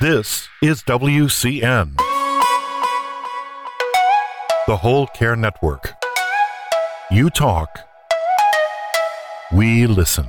This 0.00 0.48
is 0.62 0.82
WCN, 0.84 1.94
the 4.66 4.76
Whole 4.78 5.06
Care 5.08 5.36
Network. 5.36 5.92
You 7.10 7.28
talk, 7.28 7.80
we 9.52 9.86
listen. 9.86 10.24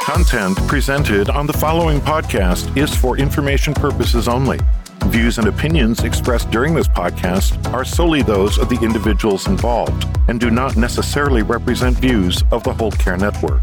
Content 0.00 0.56
presented 0.66 1.30
on 1.30 1.46
the 1.46 1.52
following 1.52 2.00
podcast 2.00 2.76
is 2.76 2.92
for 2.92 3.16
information 3.16 3.72
purposes 3.72 4.26
only. 4.26 4.58
Views 5.04 5.38
and 5.38 5.46
opinions 5.46 6.02
expressed 6.02 6.50
during 6.50 6.74
this 6.74 6.88
podcast 6.88 7.72
are 7.72 7.84
solely 7.84 8.22
those 8.22 8.58
of 8.58 8.68
the 8.68 8.80
individuals 8.82 9.46
involved 9.46 10.08
and 10.26 10.40
do 10.40 10.50
not 10.50 10.76
necessarily 10.76 11.42
represent 11.42 11.96
views 11.98 12.42
of 12.50 12.64
the 12.64 12.72
Whole 12.72 12.90
Care 12.90 13.16
Network. 13.16 13.62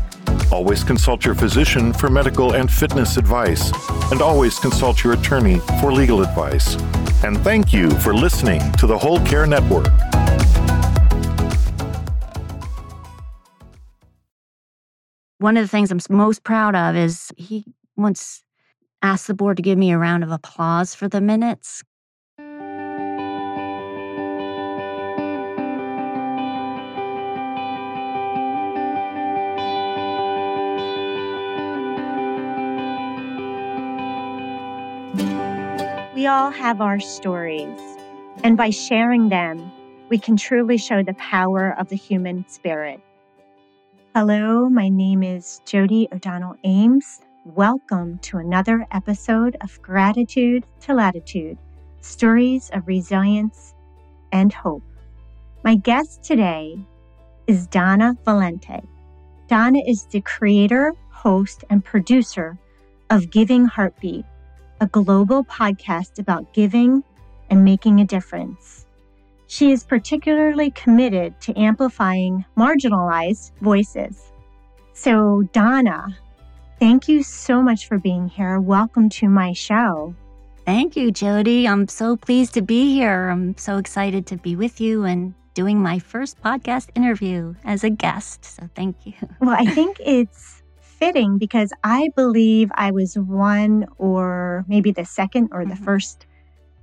Always 0.54 0.84
consult 0.84 1.26
your 1.26 1.34
physician 1.34 1.94
for 1.94 2.12
medical 2.12 2.54
and 2.54 2.72
fitness 2.72 3.18
advice, 3.18 3.72
and 4.12 4.22
always 4.22 4.60
consult 4.60 5.04
your 5.04 5.14
attorney 5.14 5.58
for 5.82 5.92
legal 5.92 6.22
advice. 6.22 6.76
And 7.24 7.40
thank 7.40 7.74
you 7.74 7.90
for 7.90 8.14
listening 8.14 8.62
to 8.74 8.86
the 8.86 8.96
Whole 8.96 9.20
Care 9.22 9.48
Network. 9.48 9.90
One 15.40 15.58
of 15.58 15.64
the 15.64 15.68
things 15.68 15.90
I'm 15.90 16.00
most 16.16 16.44
proud 16.44 16.76
of 16.76 16.96
is 16.96 17.32
he 17.36 17.66
once 17.98 18.44
asked 19.02 19.26
the 19.26 19.34
board 19.34 19.58
to 19.58 19.64
give 19.64 19.80
me 19.80 19.92
a 19.92 19.98
round 19.98 20.24
of 20.24 20.30
applause 20.30 20.94
for 20.94 21.08
the 21.08 21.20
minutes 21.20 21.84
We 36.16 36.28
all 36.28 36.52
have 36.52 36.80
our 36.80 37.00
stories, 37.00 37.80
and 38.44 38.56
by 38.56 38.70
sharing 38.70 39.30
them, 39.30 39.72
we 40.10 40.20
can 40.20 40.38
truly 40.38 40.78
show 40.78 41.02
the 41.02 41.16
power 41.16 41.76
of 41.80 41.90
the 41.90 41.96
human 41.96 42.48
spirit. 42.48 43.02
Hello, 44.14 44.70
my 44.70 44.90
name 44.90 45.24
is 45.24 45.60
Jodi 45.66 46.08
O'Donnell 46.14 46.56
Ames. 46.66 47.22
Welcome 47.46 48.20
to 48.20 48.38
another 48.38 48.86
episode 48.92 49.58
of 49.62 49.82
Gratitude 49.82 50.68
to 50.82 50.94
Latitude 50.94 51.58
Stories 52.02 52.70
of 52.74 52.88
Resilience 52.88 53.74
and 54.32 54.54
Hope. 54.54 54.84
My 55.64 55.74
guest 55.74 56.24
today 56.24 56.78
is 57.48 57.66
Donna 57.66 58.16
Valente. 58.24 58.86
Donna 59.48 59.80
is 59.88 60.06
the 60.06 60.22
creator, 60.22 60.94
host, 61.10 61.64
and 61.72 61.84
producer 61.84 62.56
of 63.10 63.32
Giving 63.32 63.66
Heartbeat, 63.66 64.26
a 64.84 64.88
global 64.88 65.46
podcast 65.46 66.20
about 66.20 66.52
giving 66.54 67.02
and 67.50 67.64
making 67.64 68.02
a 68.02 68.06
difference. 68.06 68.86
She 69.48 69.72
is 69.72 69.82
particularly 69.82 70.72
committed 70.72 71.40
to 71.40 71.58
amplifying 71.58 72.44
marginalized 72.58 73.54
voices. 73.62 74.34
So, 74.92 75.44
Donna, 75.54 76.18
thank 76.82 77.08
you 77.08 77.24
so 77.24 77.62
much 77.62 77.88
for 77.88 77.98
being 77.98 78.28
here. 78.28 78.60
Welcome 78.60 79.08
to 79.12 79.30
my 79.30 79.54
show. 79.54 80.16
Thank 80.66 80.98
you, 80.98 81.12
Jodi. 81.12 81.66
I'm 81.66 81.88
so 81.88 82.18
pleased 82.18 82.54
to 82.56 82.62
be 82.62 82.94
here. 82.94 83.30
I'm 83.30 83.58
so 83.58 83.78
excited 83.78 84.28
to 84.28 84.36
be 84.36 84.58
with 84.58 84.82
you 84.82 85.06
and 85.06 85.34
doing 85.54 85.80
my 85.80 85.98
first 85.98 86.42
podcast 86.42 86.90
interview 86.94 87.56
as 87.64 87.86
a 87.86 87.90
guest. 87.90 88.44
So, 88.44 88.70
thank 88.76 89.06
you. 89.06 89.14
Well, 89.40 89.56
I 89.58 89.66
think 89.66 89.96
it's 90.06 90.63
fitting 91.06 91.38
because 91.38 91.74
I 91.84 92.10
believe 92.16 92.72
I 92.76 92.92
was 92.92 93.16
one 93.18 93.86
or 93.98 94.66
maybe 94.68 94.92
the 94.92 95.06
second 95.06 95.50
or 95.52 95.66
the 95.66 95.74
mm-hmm. 95.74 95.84
first 95.84 96.26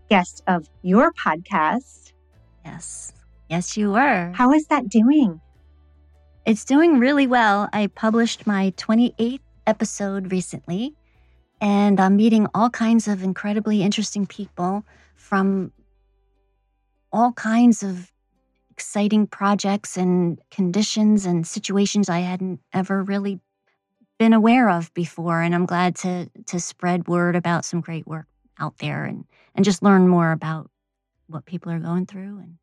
guest 0.08 0.42
of 0.46 0.68
your 0.82 1.12
podcast. 1.12 2.12
Yes. 2.64 3.12
Yes, 3.48 3.76
you 3.76 3.92
were. 3.92 4.32
How 4.34 4.52
is 4.52 4.66
that 4.66 4.88
doing? 4.88 5.40
It's 6.46 6.64
doing 6.64 6.98
really 6.98 7.26
well. 7.26 7.68
I 7.72 7.86
published 7.88 8.46
my 8.46 8.72
28th 8.76 9.40
episode 9.66 10.32
recently, 10.32 10.94
and 11.60 12.00
I'm 12.00 12.16
meeting 12.16 12.46
all 12.54 12.70
kinds 12.70 13.08
of 13.08 13.22
incredibly 13.22 13.82
interesting 13.82 14.26
people 14.26 14.84
from 15.16 15.72
all 17.12 17.32
kinds 17.32 17.82
of 17.82 18.10
exciting 18.70 19.26
projects 19.26 19.96
and 19.96 20.40
conditions 20.50 21.26
and 21.26 21.46
situations 21.46 22.08
I 22.08 22.20
hadn't 22.20 22.60
ever 22.72 23.02
really 23.02 23.40
been 24.20 24.32
aware 24.34 24.68
of 24.68 24.92
before 24.92 25.40
and 25.40 25.54
i'm 25.54 25.64
glad 25.64 25.96
to 25.96 26.28
to 26.46 26.60
spread 26.60 27.08
word 27.08 27.34
about 27.34 27.64
some 27.64 27.80
great 27.80 28.06
work 28.06 28.26
out 28.58 28.76
there 28.76 29.04
and 29.04 29.24
and 29.54 29.64
just 29.64 29.82
learn 29.82 30.06
more 30.06 30.30
about 30.30 30.70
what 31.26 31.46
people 31.46 31.72
are 31.72 31.78
going 31.78 32.04
through 32.04 32.38
and 32.38 32.56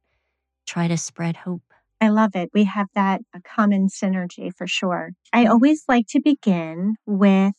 try 0.67 0.87
to 0.87 0.97
spread 0.97 1.37
hope. 1.37 1.63
I 1.99 2.09
love 2.09 2.35
it. 2.35 2.51
We 2.53 2.65
have 2.65 2.87
that 2.93 3.21
common 3.43 3.87
synergy 3.87 4.53
for 4.55 4.67
sure. 4.67 5.13
I 5.33 5.45
always 5.45 5.83
like 5.87 6.05
to 6.09 6.21
begin 6.21 6.95
with 7.07 7.55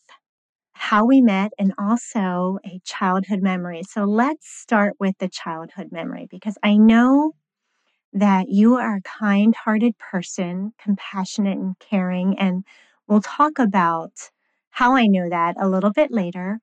how 0.72 1.04
we 1.04 1.20
met 1.20 1.52
and 1.58 1.72
also 1.76 2.58
a 2.64 2.80
childhood 2.84 3.42
memory. 3.42 3.82
So 3.82 4.04
let's 4.04 4.48
start 4.48 4.94
with 5.00 5.16
the 5.18 5.28
childhood 5.28 5.88
memory 5.90 6.28
because 6.30 6.56
i 6.62 6.76
know 6.76 7.32
that 8.12 8.48
you 8.48 8.76
are 8.76 8.96
a 8.96 9.02
kind-hearted 9.02 9.98
person 9.98 10.72
compassionate 10.78 11.58
and 11.58 11.78
caring 11.78 12.38
and 12.38 12.64
We'll 13.08 13.22
talk 13.22 13.58
about 13.58 14.12
how 14.70 14.94
I 14.94 15.06
know 15.06 15.28
that 15.28 15.56
a 15.58 15.68
little 15.68 15.92
bit 15.92 16.10
later. 16.10 16.60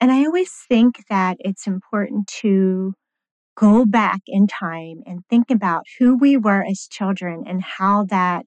And 0.00 0.12
I 0.12 0.24
always 0.24 0.52
think 0.68 1.04
that 1.08 1.36
it's 1.40 1.66
important 1.66 2.28
to 2.42 2.94
go 3.56 3.84
back 3.84 4.20
in 4.26 4.46
time 4.46 5.02
and 5.06 5.24
think 5.28 5.50
about 5.50 5.84
who 5.98 6.16
we 6.16 6.36
were 6.36 6.64
as 6.64 6.88
children 6.90 7.44
and 7.46 7.62
how 7.62 8.04
that 8.04 8.46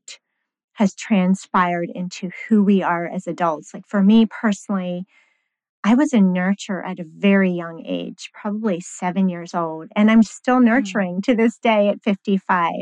has 0.74 0.94
transpired 0.94 1.90
into 1.94 2.30
who 2.48 2.64
we 2.64 2.84
are 2.84 3.08
as 3.08 3.28
adults. 3.28 3.74
Like 3.74 3.88
for 3.88 4.02
me 4.02 4.26
personally, 4.26 5.06
I 5.84 5.96
was 5.96 6.14
a 6.14 6.18
nurturer 6.18 6.86
at 6.86 7.00
a 7.00 7.06
very 7.08 7.52
young 7.52 7.84
age, 7.86 8.30
probably 8.34 8.80
seven 8.82 9.30
years 9.30 9.54
old, 9.54 9.88
and 9.96 10.12
I'm 10.12 10.24
still 10.24 10.60
mm. 10.60 10.66
nurturing 10.66 11.22
to 11.24 11.36
this 11.36 11.58
day 11.58 11.90
at 11.90 12.04
55. 12.04 12.74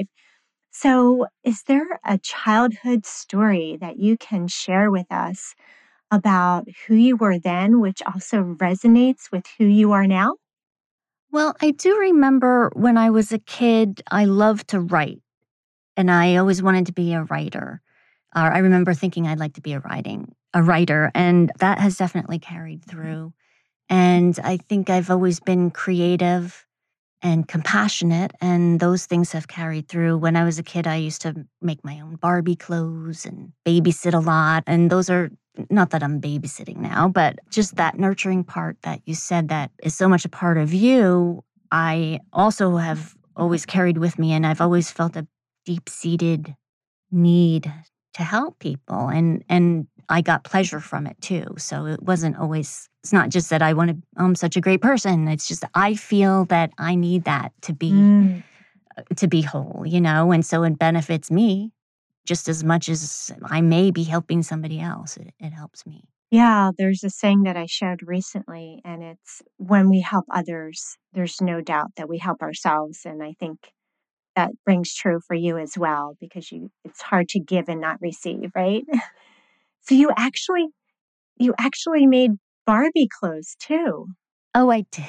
So, 0.78 1.28
is 1.42 1.64
there 1.64 2.02
a 2.04 2.18
childhood 2.18 3.06
story 3.06 3.78
that 3.80 3.98
you 3.98 4.18
can 4.18 4.50
share 4.50 4.92
with 4.92 5.10
us 5.10 5.56
about 6.12 6.68
who 6.86 6.96
you 6.96 7.16
were 7.16 7.40
then, 7.40 7.80
which 7.80 8.02
also 8.06 8.44
resonates 8.44 9.32
with 9.32 9.46
who 9.58 9.64
you 9.64 9.94
are 9.94 10.06
now? 10.06 10.36
Well, 11.32 11.56
I 11.62 11.72
do 11.72 11.98
remember 11.98 12.72
when 12.76 12.98
I 12.98 13.10
was 13.10 13.32
a 13.32 13.40
kid, 13.40 14.02
I 14.12 14.26
loved 14.26 14.68
to 14.70 14.82
write, 14.82 15.22
and 15.96 16.12
I 16.12 16.36
always 16.36 16.62
wanted 16.62 16.88
to 16.88 16.94
be 16.94 17.14
a 17.14 17.24
writer. 17.24 17.82
Uh, 18.36 18.50
I 18.54 18.58
remember 18.58 18.94
thinking 18.94 19.28
I'd 19.28 19.40
like 19.40 19.54
to 19.54 19.62
be 19.62 19.72
a 19.72 19.80
writing 19.80 20.36
a 20.54 20.62
writer, 20.62 21.10
and 21.16 21.54
that 21.60 21.80
has 21.80 21.96
definitely 21.96 22.40
carried 22.40 22.84
through. 22.84 23.34
And 23.88 24.38
I 24.44 24.58
think 24.58 24.90
I've 24.90 25.10
always 25.10 25.40
been 25.40 25.72
creative 25.72 26.66
and 27.26 27.48
compassionate. 27.48 28.34
And 28.40 28.80
those 28.80 29.08
things 29.08 29.32
have 29.32 29.48
carried 29.48 29.88
through. 29.88 30.20
When 30.20 30.36
I 30.36 30.44
was 30.44 30.60
a 30.60 30.64
kid, 30.64 30.86
I 30.86 30.98
used 30.98 31.22
to 31.24 31.34
make 31.60 31.84
my 31.84 32.00
own 32.00 32.18
Barbie 32.18 32.56
clothes 32.56 33.26
and 33.26 33.52
babysit 33.66 34.14
a 34.14 34.20
lot. 34.20 34.64
And 34.68 34.92
those 34.92 35.10
are 35.10 35.32
not 35.72 35.90
that 35.90 36.04
I'm 36.04 36.22
babysitting 36.22 36.78
now, 36.78 37.08
but 37.08 37.40
just 37.50 37.78
that 37.78 37.98
nurturing 37.98 38.44
part 38.44 38.78
that 38.84 39.02
you 39.06 39.16
said 39.16 39.50
that 39.50 39.72
is 39.82 39.96
so 39.96 40.08
much 40.08 40.24
a 40.24 40.30
part 40.30 40.60
of 40.60 40.72
you. 40.72 41.44
I 41.72 42.20
also 42.32 42.78
have 42.78 43.16
always 43.36 43.66
carried 43.66 43.98
with 43.98 44.20
me, 44.20 44.32
and 44.32 44.46
I've 44.46 44.62
always 44.62 44.92
felt 44.92 45.16
a 45.16 45.28
deep 45.66 45.90
seated 45.90 46.56
need 47.12 47.74
to 48.14 48.24
help 48.24 48.60
people 48.60 49.08
and 49.08 49.44
and 49.50 49.88
I 50.10 50.22
got 50.22 50.44
pleasure 50.44 50.80
from 50.80 51.08
it 51.08 51.20
too. 51.22 51.46
So 51.58 51.86
it 51.86 52.02
wasn't 52.02 52.38
always 52.38 52.90
it's 53.04 53.14
not 53.14 53.30
just 53.30 53.50
that 53.50 53.62
I 53.62 53.74
want 53.74 53.92
to 53.92 53.98
I'm 54.18 54.36
such 54.36 54.58
a 54.58 54.62
great 54.62 54.82
person. 54.82 55.28
It's 55.28 55.48
just 55.48 55.64
I 55.74 55.96
feel 55.96 56.46
that 56.46 56.72
I 56.78 56.96
need 56.96 57.26
that 57.26 57.52
to 57.64 57.74
be 57.74 57.92
mm. 57.92 58.44
Uh, 58.98 59.02
to 59.18 59.28
be 59.28 59.42
whole, 59.42 59.84
you 59.86 60.00
know, 60.00 60.32
and 60.32 60.46
so 60.46 60.64
it 60.64 60.80
benefits 60.80 61.30
me 61.30 61.72
just 62.26 62.48
as 62.48 62.64
much 62.64 62.88
as 62.88 63.30
I 63.44 63.60
may 63.60 63.92
be 63.92 64.04
helping 64.04 64.42
somebody 64.42 64.80
else. 64.80 65.18
It, 65.18 65.34
it 65.40 65.52
helps 65.52 65.86
me. 65.86 66.06
Yeah, 66.32 66.72
there's 66.78 67.04
a 67.04 67.10
saying 67.10 67.44
that 67.44 67.58
I 67.58 67.66
shared 67.66 68.02
recently, 68.06 68.82
and 68.84 69.04
it's 69.04 69.42
when 69.58 69.90
we 69.90 70.02
help 70.02 70.26
others, 70.32 70.98
there's 71.14 71.42
no 71.42 71.62
doubt 71.62 71.92
that 71.98 72.10
we 72.10 72.18
help 72.18 72.42
ourselves. 72.42 73.02
And 73.06 73.22
I 73.22 73.34
think 73.40 73.72
that 74.36 74.52
rings 74.66 74.94
true 74.94 75.20
for 75.28 75.36
you 75.36 75.58
as 75.58 75.78
well 75.78 76.16
because 76.20 76.52
you 76.52 76.72
it's 76.84 77.02
hard 77.02 77.30
to 77.30 77.40
give 77.40 77.70
and 77.70 77.82
not 77.82 78.02
receive, 78.02 78.52
right? 78.56 78.84
so 79.88 79.96
you 79.96 80.12
actually 80.18 80.68
you 81.38 81.54
actually 81.60 82.06
made 82.08 82.32
Barbie 82.66 83.10
clothes 83.20 83.56
too. 83.60 84.08
Oh, 84.54 84.70
I 84.70 84.86
did. 84.92 85.06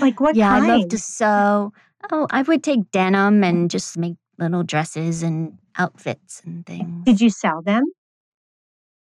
Like 0.00 0.20
what 0.20 0.36
yeah, 0.36 0.50
kind? 0.50 0.72
I 0.72 0.76
love 0.76 0.88
to 0.88 0.98
sew. 0.98 1.72
Oh, 2.10 2.26
I 2.30 2.42
would 2.42 2.62
take 2.62 2.90
denim 2.90 3.42
and 3.44 3.70
just 3.70 3.96
make 3.96 4.16
little 4.38 4.62
dresses 4.62 5.22
and 5.22 5.58
outfits 5.76 6.42
and 6.44 6.66
things. 6.66 7.04
Did 7.04 7.20
you 7.20 7.30
sell 7.30 7.62
them? 7.62 7.84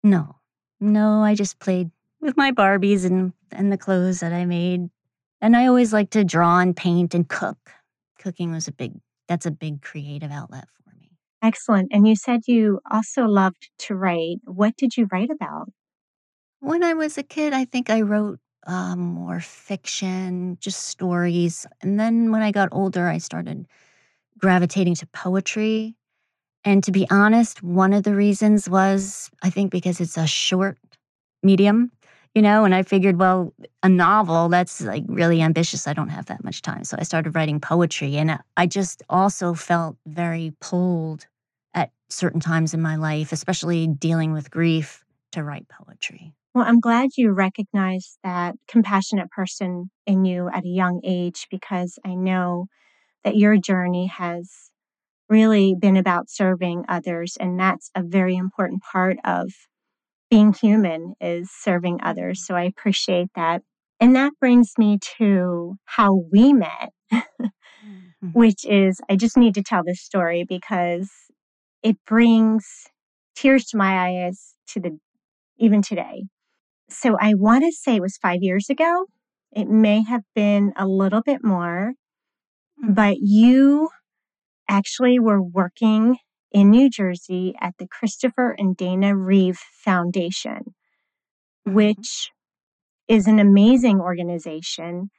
No. 0.03 0.37
No, 0.81 1.23
I 1.23 1.35
just 1.35 1.59
played 1.59 1.91
with 2.21 2.37
my 2.37 2.53
Barbies 2.53 3.05
and 3.05 3.33
and 3.53 3.73
the 3.73 3.79
clothes 3.79 4.21
that 4.21 4.33
I 4.33 4.45
made. 4.45 4.89
And 5.41 5.57
I 5.57 5.67
always 5.67 5.93
like 5.93 6.11
to 6.11 6.25
draw 6.25 6.59
and 6.59 6.77
paint 6.77 7.15
and 7.15 7.29
cook. 7.29 7.71
Cooking 8.19 8.53
was 8.53 8.69
a 8.69 8.73
big 8.73 8.93
that's 9.29 9.47
a 9.47 9.51
big 9.51 9.83
creative 9.83 10.31
outlet 10.31 10.65
for 10.69 10.80
me. 10.80 10.80
Excellent. 11.43 11.89
And 11.93 12.07
you 12.07 12.17
said 12.17 12.43
you 12.47 12.81
also 12.91 13.25
loved 13.25 13.71
to 13.81 13.95
write. 13.95 14.39
What 14.45 14.77
did 14.77 14.97
you 14.97 15.07
write 15.11 15.31
about? 15.31 15.69
When 16.61 16.83
I 16.83 16.95
was 16.95 17.17
a 17.19 17.23
kid, 17.23 17.53
I 17.53 17.65
think 17.65 17.91
I 17.91 18.03
wrote 18.03 18.39
um, 18.67 19.01
more 19.01 19.41
fiction, 19.41 20.59
just 20.61 20.85
stories. 20.87 21.67
And 21.83 21.99
then 21.99 22.31
when 22.31 22.43
I 22.43 22.53
got 22.53 22.69
older, 22.73 23.09
I 23.09 23.19
started 23.19 23.67
gravitating 24.39 24.97
to 24.97 25.07
poetry. 25.09 25.97
And 26.65 26.85
to 26.85 26.93
be 26.93 27.09
honest, 27.11 27.63
one 27.63 27.93
of 27.93 28.05
the 28.05 28.15
reasons 28.15 28.69
was 28.69 29.31
I 29.43 29.51
think 29.51 29.73
because 29.73 30.01
it's 30.01 30.19
a 30.19 30.27
short 30.27 30.79
medium, 31.43 31.93
you 32.35 32.43
know, 32.43 32.65
and 32.65 32.75
I 32.75 32.83
figured, 32.83 33.19
well, 33.19 33.53
a 33.83 33.89
novel, 33.89 34.49
that's 34.49 34.81
like 34.81 35.05
really 35.09 35.43
ambitious. 35.43 35.89
I 35.89 35.93
don't 35.93 36.11
have 36.11 36.27
that 36.27 36.45
much 36.45 36.63
time. 36.63 36.85
So 36.85 36.97
I 36.99 37.03
started 37.03 37.35
writing 37.35 37.61
poetry. 37.61 38.17
And 38.17 38.39
I 38.57 38.67
just 38.67 39.03
also 39.09 39.55
felt 39.55 39.97
very 40.07 40.53
pulled 40.61 41.27
at 41.75 41.91
certain 42.09 42.41
times 42.41 42.73
in 42.73 42.81
my 42.81 42.97
life, 42.97 43.33
especially 43.33 43.87
dealing 43.89 44.33
with 44.33 44.51
grief, 44.51 45.05
to 45.33 45.43
write 45.43 45.67
poetry. 45.69 46.33
Well, 46.55 46.65
I'm 46.67 46.81
glad 46.81 47.11
you 47.17 47.31
recognized 47.31 48.19
that 48.25 48.57
compassionate 48.69 49.31
person 49.31 49.91
in 50.07 50.25
you 50.25 50.49
at 50.49 50.65
a 50.65 50.69
young 50.69 51.01
age 51.05 51.47
because 51.51 51.99
I 52.05 52.15
know 52.15 52.67
that 53.23 53.37
your 53.37 53.57
journey 53.57 54.07
has 54.07 54.71
really 55.29 55.77
been 55.79 55.97
about 55.97 56.29
serving 56.29 56.85
others. 56.89 57.37
And 57.39 57.59
that's 57.59 57.91
a 57.95 58.03
very 58.03 58.37
important 58.37 58.83
part 58.83 59.19
of 59.25 59.53
being 60.31 60.53
human 60.53 61.15
is 61.21 61.51
serving 61.51 62.01
others. 62.03 62.47
So 62.47 62.55
I 62.55 62.63
appreciate 62.63 63.29
that. 63.35 63.63
And 63.99 64.17
that 64.17 64.33
brings 64.41 64.73
me 64.79 64.99
to 65.19 65.75
how 65.85 66.23
we 66.33 66.53
met, 66.53 66.93
mm-hmm. 67.13 68.29
which 68.33 68.65
is 68.65 69.01
I 69.11 69.17
just 69.17 69.37
need 69.37 69.55
to 69.55 69.63
tell 69.63 69.83
this 69.85 70.01
story 70.01 70.45
because 70.49 71.11
it 71.83 71.97
brings 72.07 72.65
tears 73.35 73.67
to 73.67 73.77
my 73.77 74.27
eyes 74.27 74.55
to 74.69 74.81
the 74.81 74.99
even 75.59 75.83
today. 75.83 76.25
So 76.89 77.17
I 77.21 77.35
want 77.35 77.65
to 77.65 77.73
say 77.73 77.97
it 77.97 78.03
was 78.03 78.19
5 78.23 78.39
years 78.41 78.71
ago. 78.71 79.07
It 79.53 79.69
may 79.69 80.03
have 80.03 80.23
been 80.35 80.73
a 80.77 80.87
little 80.87 81.23
bit 81.23 81.45
more, 81.45 81.93
mm. 82.83 82.95
but 82.95 83.17
you 83.21 83.91
actually 84.69 85.19
were 85.19 85.43
working 85.43 86.17
in 86.53 86.71
New 86.71 86.91
Jersey 86.91 87.55
at 87.61 87.75
the 87.79 87.87
Christopher 87.87 88.55
and 88.59 88.77
Dana 88.77 89.17
Reeve 89.17 89.59
Foundation, 89.85 90.75
mm-hmm. 91.67 91.75
which 91.75 92.31
is 93.09 93.27
an 93.27 93.39
amazing 93.39 94.01
organization. 94.01 95.11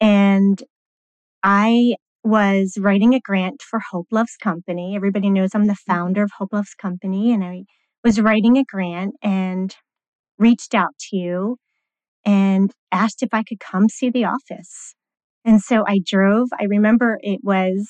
And 0.00 0.62
I 1.42 1.94
was 2.24 2.76
writing 2.78 3.14
a 3.14 3.20
grant 3.20 3.62
for 3.62 3.80
Hope 3.90 4.08
Loves 4.10 4.36
Company. 4.42 4.94
Everybody 4.94 5.30
knows 5.30 5.50
I'm 5.54 5.66
the 5.66 5.72
mm-hmm. 5.72 5.92
founder 5.92 6.22
of 6.22 6.30
Hope 6.38 6.52
Loves 6.52 6.74
Company, 6.74 7.32
and 7.32 7.44
I 7.44 7.64
was 8.04 8.20
writing 8.20 8.56
a 8.56 8.64
grant 8.64 9.14
and 9.22 9.74
reached 10.38 10.74
out 10.74 10.96
to 11.10 11.16
you 11.16 11.56
and 12.24 12.70
asked 12.92 13.22
if 13.22 13.30
I 13.32 13.42
could 13.42 13.60
come 13.60 13.88
see 13.88 14.10
the 14.10 14.24
office. 14.24 14.94
And 15.44 15.60
so 15.60 15.84
I 15.86 16.00
drove. 16.04 16.48
I 16.58 16.64
remember 16.64 17.18
it 17.22 17.40
was 17.42 17.88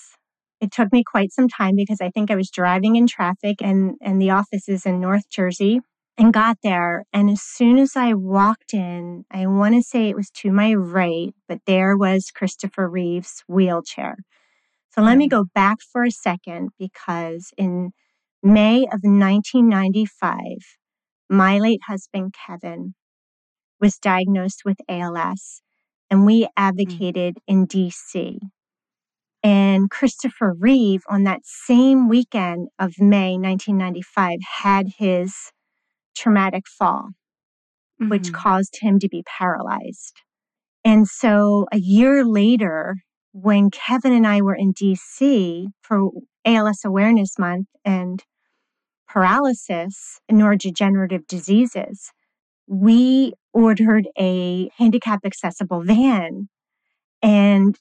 it 0.61 0.73
took 0.73 0.93
me 0.93 1.05
quite 1.05 1.33
some 1.33 1.49
time 1.49 1.77
because 1.77 2.01
I 2.01 2.11
think 2.11 2.31
I 2.31 2.37
was 2.37 2.51
driving 2.51 2.97
in 2.97 3.07
traffic 3.07 3.63
and, 3.63 3.95
and 4.01 4.21
the 4.21 4.31
office 4.31 4.69
is 4.69 4.87
in 4.87 5.01
North 5.01 5.29
Jersey 5.29 5.81
and 6.17 6.33
got 6.33 6.59
there. 6.63 7.05
And 7.13 7.31
as 7.31 7.43
soon 7.43 7.79
as 7.79 7.93
I 7.95 8.15
walked 8.15 8.75
in, 8.75 9.25
I 9.31 9.47
want 9.47 9.75
to 9.77 9.83
say 9.83 10.09
it 10.09 10.17
was 10.17 10.31
to 10.31 10.51
my 10.51 10.75
right, 10.75 11.33
but 11.47 11.61
there 11.67 11.97
was 11.97 12.33
Christopher 12.35 12.89
Reeve's 12.89 13.45
wheelchair. 13.47 14.17
So 14.91 15.03
let 15.03 15.17
me 15.17 15.29
go 15.29 15.45
back 15.55 15.79
for 15.93 16.05
a 16.05 16.11
second 16.11 16.71
because 16.79 17.53
in 17.57 17.91
May 18.43 18.79
of 18.79 19.01
1995, 19.05 20.39
my 21.31 21.59
late 21.59 21.83
husband, 21.87 22.35
Kevin, 22.47 22.95
was 23.81 23.99
diagnosed 23.99 24.63
with 24.65 24.79
ALS, 24.89 25.63
and 26.11 26.27
we 26.27 26.45
mm. 26.45 26.49
advocated 26.57 27.39
in 27.47 27.67
DC 27.67 28.39
and 29.79 29.89
Christopher 29.89 30.55
Reeve, 30.59 31.03
on 31.09 31.23
that 31.23 31.43
same 31.45 32.09
weekend 32.09 32.69
of 32.81 32.99
May 32.99 33.39
1995, 33.39 34.41
had 34.63 34.89
his 34.99 35.53
traumatic 36.17 36.65
fall, 36.67 37.11
mm-hmm. 38.03 38.11
which 38.11 38.33
caused 38.33 38.79
him 38.81 38.99
to 38.99 39.09
be 39.09 39.23
paralyzed. 39.23 40.21
And 40.85 41.07
so 41.07 41.67
a 41.73 41.79
year 41.79 42.25
later, 42.25 42.97
when 43.33 43.71
Kevin 43.71 44.13
and 44.13 44.27
I 44.27 44.41
were 44.41 44.57
in 44.57 44.75
DC 44.75 45.67
for 45.81 46.11
ALS 46.45 46.81
Awareness 46.85 47.39
Month 47.39 47.69
and 47.85 48.25
paralysis 49.07 50.19
and 50.29 50.41
neurodegenerative 50.41 51.29
diseases, 51.29 52.11
we 52.67 53.33
ordered 53.53 54.09
a 54.19 54.71
handicap 54.77 55.21
accessible 55.25 55.83
van. 55.83 56.49
And 57.23 57.77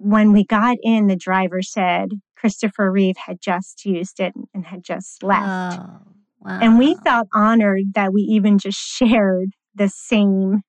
when 0.00 0.32
we 0.32 0.44
got 0.44 0.78
in, 0.82 1.06
the 1.06 1.16
driver 1.16 1.60
said 1.62 2.08
Christopher 2.36 2.90
Reeve 2.90 3.16
had 3.18 3.40
just 3.40 3.84
used 3.84 4.18
it 4.18 4.32
and 4.54 4.66
had 4.66 4.82
just 4.82 5.22
left. 5.22 5.78
Oh, 5.78 6.00
wow. 6.40 6.58
And 6.60 6.78
we 6.78 6.96
felt 7.04 7.28
honored 7.34 7.94
that 7.94 8.12
we 8.12 8.22
even 8.22 8.58
just 8.58 8.78
shared 8.80 9.50
the 9.74 9.88
same 9.88 10.62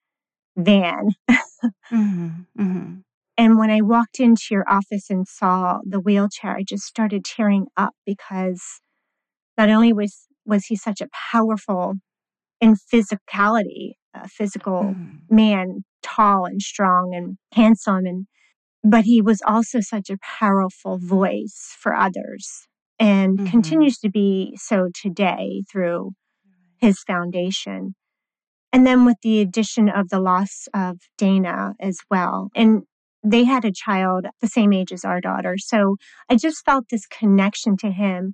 van. 0.57 1.11
mm-hmm, 1.29 2.27
mm-hmm. 2.59 2.93
And 3.37 3.57
when 3.57 3.71
I 3.71 3.81
walked 3.81 4.19
into 4.19 4.47
your 4.51 4.65
office 4.69 5.09
and 5.09 5.25
saw 5.27 5.79
the 5.85 5.99
wheelchair, 5.99 6.57
I 6.57 6.63
just 6.63 6.83
started 6.83 7.23
tearing 7.23 7.67
up 7.77 7.93
because 8.05 8.61
not 9.57 9.69
only 9.69 9.93
was 9.93 10.27
was 10.45 10.65
he 10.65 10.75
such 10.75 11.01
a 11.01 11.07
powerful 11.31 11.93
in 12.59 12.75
physicality, 12.75 13.93
a 14.13 14.27
physical 14.27 14.93
mm. 14.95 15.19
man, 15.29 15.83
tall 16.03 16.45
and 16.45 16.61
strong 16.61 17.13
and 17.15 17.37
handsome 17.53 18.05
and 18.05 18.27
but 18.83 19.05
he 19.05 19.21
was 19.21 19.41
also 19.45 19.79
such 19.79 20.09
a 20.09 20.17
powerful 20.17 20.97
voice 20.97 21.75
for 21.79 21.93
others 21.93 22.67
and 22.99 23.37
mm-hmm. 23.37 23.47
continues 23.47 23.97
to 23.99 24.09
be 24.09 24.57
so 24.57 24.89
today 24.93 25.63
through 25.71 26.11
his 26.79 26.99
foundation. 26.99 27.95
And 28.73 28.87
then 28.87 29.05
with 29.05 29.17
the 29.21 29.41
addition 29.41 29.89
of 29.89 30.09
the 30.09 30.19
loss 30.19 30.67
of 30.73 30.97
Dana 31.17 31.73
as 31.79 31.99
well. 32.09 32.49
And 32.55 32.83
they 33.23 33.43
had 33.43 33.65
a 33.65 33.71
child 33.71 34.25
the 34.39 34.47
same 34.47 34.73
age 34.73 34.91
as 34.91 35.05
our 35.05 35.21
daughter. 35.21 35.55
So 35.57 35.97
I 36.29 36.35
just 36.35 36.65
felt 36.65 36.85
this 36.89 37.05
connection 37.05 37.77
to 37.77 37.91
him. 37.91 38.33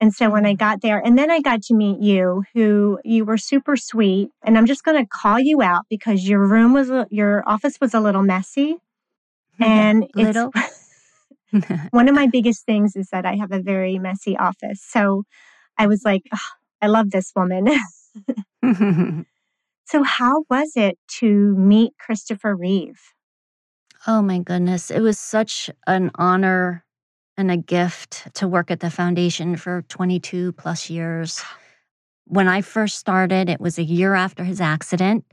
And 0.00 0.14
so 0.14 0.30
when 0.30 0.46
I 0.46 0.50
mm-hmm. 0.50 0.56
got 0.58 0.80
there, 0.82 0.98
and 0.98 1.18
then 1.18 1.30
I 1.30 1.40
got 1.40 1.62
to 1.62 1.74
meet 1.74 2.00
you, 2.00 2.44
who 2.54 2.98
you 3.04 3.24
were 3.24 3.38
super 3.38 3.76
sweet. 3.76 4.30
And 4.42 4.56
I'm 4.56 4.66
just 4.66 4.84
going 4.84 5.02
to 5.02 5.08
call 5.08 5.38
you 5.38 5.62
out 5.62 5.84
because 5.90 6.28
your 6.28 6.46
room 6.46 6.72
was, 6.72 6.90
your 7.10 7.42
office 7.46 7.78
was 7.80 7.94
a 7.94 8.00
little 8.00 8.22
messy. 8.22 8.78
And 9.62 10.06
little. 10.14 10.52
one 11.90 12.08
of 12.08 12.14
my 12.14 12.26
biggest 12.26 12.64
things 12.64 12.96
is 12.96 13.08
that 13.10 13.26
I 13.26 13.36
have 13.36 13.52
a 13.52 13.60
very 13.60 13.98
messy 13.98 14.36
office. 14.36 14.82
So 14.86 15.24
I 15.78 15.86
was 15.86 16.02
like, 16.04 16.22
oh, 16.34 16.48
I 16.80 16.86
love 16.86 17.10
this 17.10 17.32
woman. 17.36 17.68
so, 19.84 20.02
how 20.02 20.44
was 20.50 20.72
it 20.76 20.98
to 21.18 21.54
meet 21.56 21.92
Christopher 21.98 22.54
Reeve? 22.54 23.00
Oh 24.06 24.20
my 24.20 24.38
goodness. 24.38 24.90
It 24.90 25.00
was 25.00 25.18
such 25.18 25.70
an 25.86 26.10
honor 26.16 26.84
and 27.36 27.50
a 27.50 27.56
gift 27.56 28.28
to 28.34 28.48
work 28.48 28.70
at 28.70 28.80
the 28.80 28.90
foundation 28.90 29.56
for 29.56 29.82
22 29.82 30.52
plus 30.52 30.90
years. 30.90 31.42
When 32.26 32.48
I 32.48 32.60
first 32.62 32.98
started, 32.98 33.48
it 33.48 33.60
was 33.60 33.78
a 33.78 33.84
year 33.84 34.14
after 34.14 34.44
his 34.44 34.60
accident, 34.60 35.24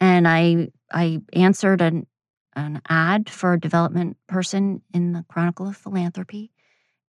and 0.00 0.26
I 0.26 0.68
I 0.92 1.20
answered 1.32 1.80
an 1.80 2.06
an 2.56 2.80
ad 2.88 3.28
for 3.28 3.52
a 3.52 3.60
development 3.60 4.16
person 4.26 4.82
in 4.92 5.12
the 5.12 5.24
Chronicle 5.28 5.68
of 5.68 5.76
Philanthropy 5.76 6.50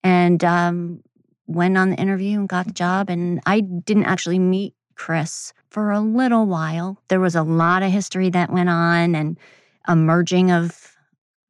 and 0.04 0.44
um, 0.44 1.02
went 1.48 1.78
on 1.78 1.90
the 1.90 1.96
interview 1.96 2.38
and 2.40 2.50
got 2.50 2.68
the 2.68 2.74
job. 2.74 3.10
And 3.10 3.42
I 3.46 3.62
didn't 3.62 4.06
actually 4.06 4.40
meet 4.40 4.76
Chris 4.96 5.54
for 5.70 5.92
a 5.92 6.00
little 6.00 6.46
while. 6.46 7.02
There 7.08 7.20
was 7.20 7.36
a 7.36 7.44
lot 7.44 7.82
of 7.82 7.92
history 7.92 8.30
that 8.32 8.52
went 8.52 8.70
on 8.70 9.16
and 9.16 9.40
a 9.86 9.96
merging 9.96 10.52
of 10.52 10.94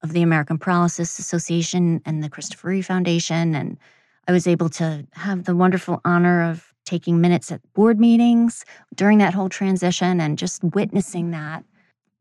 of 0.04 0.14
the 0.14 0.22
American 0.22 0.60
Paralysis 0.60 1.18
Association 1.18 2.02
and 2.06 2.24
the 2.24 2.30
Christopher 2.30 2.68
Reeve 2.68 2.86
Foundation. 2.86 3.56
And 3.56 3.80
I 4.28 4.32
was 4.32 4.46
able 4.46 4.70
to 4.70 5.08
have 5.14 5.46
the 5.46 5.56
wonderful 5.56 6.02
honor 6.06 6.44
of 6.44 6.72
taking 6.86 7.20
minutes 7.20 7.52
at 7.52 7.62
board 7.74 8.00
meetings 8.00 8.64
during 8.96 9.18
that 9.18 9.34
whole 9.34 9.50
transition 9.50 10.22
and 10.22 10.38
just 10.38 10.64
witnessing 10.64 11.32
that 11.32 11.66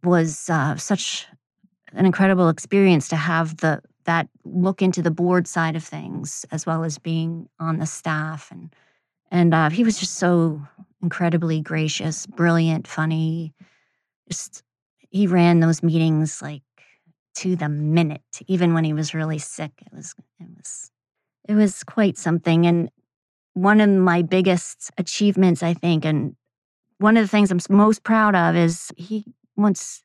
was 0.02 0.48
uh, 0.48 0.74
such 0.76 1.26
an 1.92 2.06
incredible 2.06 2.48
experience 2.48 3.08
to 3.08 3.16
have 3.16 3.58
the 3.58 3.80
that 4.04 4.28
look 4.44 4.82
into 4.82 5.02
the 5.02 5.10
board 5.10 5.48
side 5.48 5.74
of 5.74 5.82
things 5.82 6.44
as 6.52 6.64
well 6.64 6.84
as 6.84 6.98
being 6.98 7.48
on 7.58 7.78
the 7.78 7.86
staff 7.86 8.50
and 8.50 8.74
and 9.30 9.52
uh, 9.52 9.68
he 9.68 9.82
was 9.82 9.98
just 9.98 10.14
so 10.14 10.62
incredibly 11.02 11.60
gracious 11.60 12.26
brilliant 12.26 12.86
funny 12.86 13.52
just 14.28 14.62
he 15.10 15.26
ran 15.26 15.60
those 15.60 15.82
meetings 15.82 16.42
like 16.42 16.62
to 17.36 17.54
the 17.54 17.68
minute, 17.68 18.40
even 18.46 18.74
when 18.74 18.84
he 18.84 18.92
was 18.92 19.14
really 19.14 19.38
sick. 19.38 19.72
It 19.80 19.92
was 19.94 20.14
it 20.40 20.48
was 20.56 20.90
it 21.48 21.54
was 21.54 21.84
quite 21.84 22.16
something. 22.16 22.66
And 22.66 22.90
one 23.52 23.80
of 23.80 23.88
my 23.90 24.22
biggest 24.22 24.90
achievements, 24.98 25.62
I 25.62 25.74
think, 25.74 26.04
and 26.04 26.34
one 26.98 27.16
of 27.16 27.24
the 27.24 27.28
things 27.28 27.50
I'm 27.50 27.60
most 27.68 28.02
proud 28.02 28.34
of 28.34 28.56
is 28.56 28.90
he 28.96 29.24
once 29.54 30.02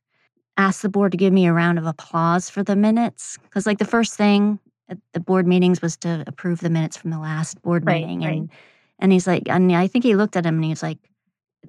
asked 0.58 0.82
the 0.82 0.90
board 0.90 1.12
to 1.12 1.18
give 1.18 1.34
me 1.34 1.46
a 1.48 1.54
round 1.54 1.78
of 1.80 1.86
applause 1.86 2.50
for 2.50 2.64
the 2.64 2.76
minutes. 2.76 3.38
Because, 3.44 3.66
like, 3.66 3.78
the 3.80 3.86
first 3.86 4.16
thing 4.16 4.60
at 4.90 4.98
the 5.14 5.20
board 5.20 5.48
meetings 5.48 5.82
was 5.82 5.98
to 5.98 6.24
approve 6.28 6.60
the 6.60 6.70
minutes 6.70 6.98
from 6.98 7.12
the 7.12 7.20
last 7.20 7.62
board 7.62 7.86
Right, 7.86 8.02
meeting. 8.02 8.20
right. 8.22 8.38
And 8.38 8.52
and 9.00 9.12
he's 9.12 9.26
like, 9.26 9.44
and 9.48 9.76
I 9.76 9.88
think 9.88 10.04
he 10.04 10.16
looked 10.16 10.36
at 10.36 10.46
him 10.46 10.56
and 10.56 10.64
he 10.64 10.70
was 10.70 10.84
like, 10.84 11.00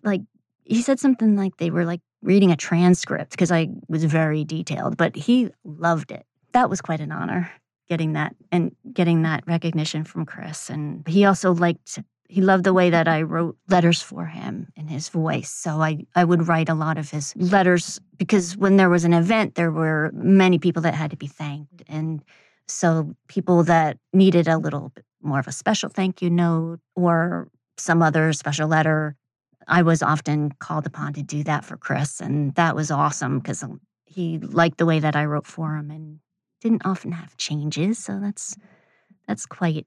like, 0.02 0.20
he 0.64 0.82
said 0.82 1.00
something 1.00 1.34
like 1.34 1.56
they 1.56 1.70
were 1.70 1.86
like 1.86 2.00
reading 2.22 2.50
a 2.50 2.56
transcript 2.56 3.30
because 3.30 3.50
I 3.50 3.68
was 3.88 4.04
very 4.04 4.44
detailed, 4.44 4.96
but 4.98 5.16
he 5.16 5.48
loved 5.64 6.12
it. 6.12 6.26
That 6.52 6.68
was 6.68 6.82
quite 6.82 7.00
an 7.00 7.10
honor 7.10 7.50
getting 7.88 8.12
that 8.12 8.34
and 8.50 8.74
getting 8.92 9.22
that 9.22 9.44
recognition 9.46 10.04
from 10.04 10.26
Chris. 10.26 10.68
And 10.70 11.06
he 11.08 11.24
also 11.24 11.52
liked 11.54 11.98
he 12.32 12.40
loved 12.40 12.64
the 12.64 12.72
way 12.72 12.88
that 12.88 13.08
I 13.08 13.20
wrote 13.20 13.58
letters 13.68 14.00
for 14.00 14.24
him 14.24 14.68
in 14.74 14.88
his 14.88 15.10
voice. 15.10 15.50
So 15.50 15.82
I, 15.82 16.06
I 16.16 16.24
would 16.24 16.48
write 16.48 16.70
a 16.70 16.74
lot 16.74 16.96
of 16.96 17.10
his 17.10 17.36
letters 17.36 18.00
because 18.16 18.56
when 18.56 18.78
there 18.78 18.88
was 18.88 19.04
an 19.04 19.12
event, 19.12 19.54
there 19.54 19.70
were 19.70 20.10
many 20.14 20.58
people 20.58 20.80
that 20.80 20.94
had 20.94 21.10
to 21.10 21.16
be 21.18 21.26
thanked. 21.26 21.82
And 21.88 22.24
so 22.66 23.14
people 23.28 23.64
that 23.64 23.98
needed 24.14 24.48
a 24.48 24.56
little 24.56 24.92
bit 24.94 25.04
more 25.20 25.40
of 25.40 25.46
a 25.46 25.52
special 25.52 25.90
thank 25.90 26.22
you 26.22 26.30
note 26.30 26.80
or 26.96 27.48
some 27.76 28.02
other 28.02 28.32
special 28.32 28.66
letter, 28.66 29.14
I 29.68 29.82
was 29.82 30.02
often 30.02 30.52
called 30.52 30.86
upon 30.86 31.12
to 31.12 31.22
do 31.22 31.44
that 31.44 31.66
for 31.66 31.76
Chris. 31.76 32.18
And 32.18 32.54
that 32.54 32.74
was 32.74 32.90
awesome 32.90 33.40
because 33.40 33.62
he 34.06 34.38
liked 34.38 34.78
the 34.78 34.86
way 34.86 35.00
that 35.00 35.16
I 35.16 35.26
wrote 35.26 35.46
for 35.46 35.76
him 35.76 35.90
and 35.90 36.20
didn't 36.62 36.86
often 36.86 37.12
have 37.12 37.36
changes. 37.36 37.98
So 37.98 38.18
that's 38.20 38.56
that's 39.28 39.44
quite 39.44 39.86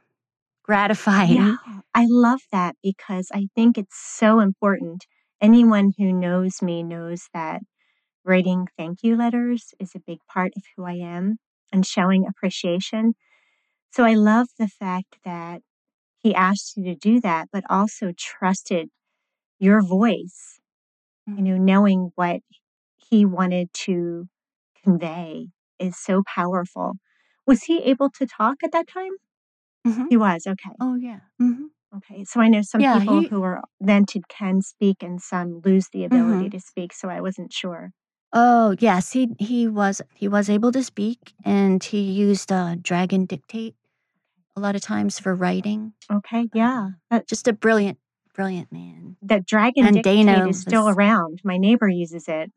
gratifying. 0.65 1.35
Yeah, 1.35 1.57
I 1.93 2.05
love 2.09 2.41
that 2.51 2.75
because 2.81 3.29
I 3.33 3.47
think 3.55 3.77
it's 3.77 3.97
so 3.97 4.39
important. 4.39 5.05
Anyone 5.39 5.93
who 5.97 6.11
knows 6.11 6.61
me 6.61 6.81
knows 6.81 7.29
that 7.33 7.61
writing 8.23 8.67
thank 8.77 9.03
you 9.03 9.15
letters 9.15 9.73
is 9.79 9.91
a 9.93 9.99
big 9.99 10.19
part 10.31 10.53
of 10.57 10.63
who 10.75 10.83
I 10.83 10.93
am 10.93 11.37
and 11.71 11.85
showing 11.85 12.25
appreciation. 12.27 13.13
So 13.91 14.03
I 14.03 14.15
love 14.15 14.47
the 14.57 14.67
fact 14.67 15.17
that 15.23 15.61
he 16.23 16.33
asked 16.33 16.75
you 16.75 16.83
to 16.85 16.95
do 16.95 17.21
that, 17.21 17.49
but 17.53 17.63
also 17.69 18.11
trusted 18.17 18.89
your 19.59 19.81
voice, 19.83 20.59
you 21.27 21.35
know, 21.43 21.51
mm-hmm. 21.51 21.65
knowing 21.65 22.11
what 22.15 22.41
he 22.97 23.25
wanted 23.25 23.71
to 23.73 24.27
convey 24.83 25.49
is 25.77 25.95
so 25.95 26.23
powerful. 26.25 26.93
Was 27.45 27.63
he 27.63 27.83
able 27.83 28.09
to 28.11 28.25
talk 28.25 28.57
at 28.63 28.71
that 28.71 28.87
time? 28.87 29.11
Mhm. 29.85 30.07
He 30.09 30.17
was, 30.17 30.47
okay. 30.47 30.71
Oh 30.79 30.95
yeah. 30.95 31.19
hmm 31.39 31.65
Okay, 31.95 32.25
so 32.25 32.41
I 32.41 32.49
know 32.49 32.61
some 32.61 32.81
Yeah, 32.81 32.99
people 32.99 33.21
he- 33.21 33.27
who 33.27 33.41
are 33.43 33.63
vented 33.81 34.27
can 34.27 34.61
speak 34.61 35.01
and 35.01 35.21
some 35.21 35.61
lose 35.63 35.87
the 35.93 36.03
ability 36.03 36.47
Mhm. 36.49 36.51
to 36.51 36.59
speak, 36.59 36.91
so 36.91 37.07
I 37.09 37.21
wasn't 37.21 37.53
sure. 37.53 37.91
Oh 38.33 38.75
yes, 38.79 39.11
he 39.13 39.33
he 39.39 39.67
was 39.67 40.01
he 40.13 40.27
was 40.27 40.49
able 40.49 40.71
to 40.73 40.83
speak, 40.83 41.33
and 41.45 41.81
he 41.81 42.01
used 42.01 42.51
uh, 42.51 42.75
Dragon 42.81 43.25
Dictate 43.25 43.75
a 44.57 44.59
lot 44.59 44.75
of 44.75 44.81
times 44.81 45.19
for 45.19 45.33
writing. 45.35 45.93
Okay, 46.11 46.49
yeah. 46.53 46.89
That, 47.11 47.27
Just 47.29 47.47
a 47.47 47.53
brilliant, 47.53 47.97
brilliant 48.33 48.71
man. 48.73 49.15
that 49.21 49.45
Dragon 49.45 49.85
And 49.85 49.95
Dictate 50.03 50.27
is 50.49 50.59
still 50.61 50.85
was- 50.85 50.95
around. 50.97 51.39
My 51.45 51.57
neighbor 51.57 51.87
uses 51.87 52.27
it. 52.27 52.51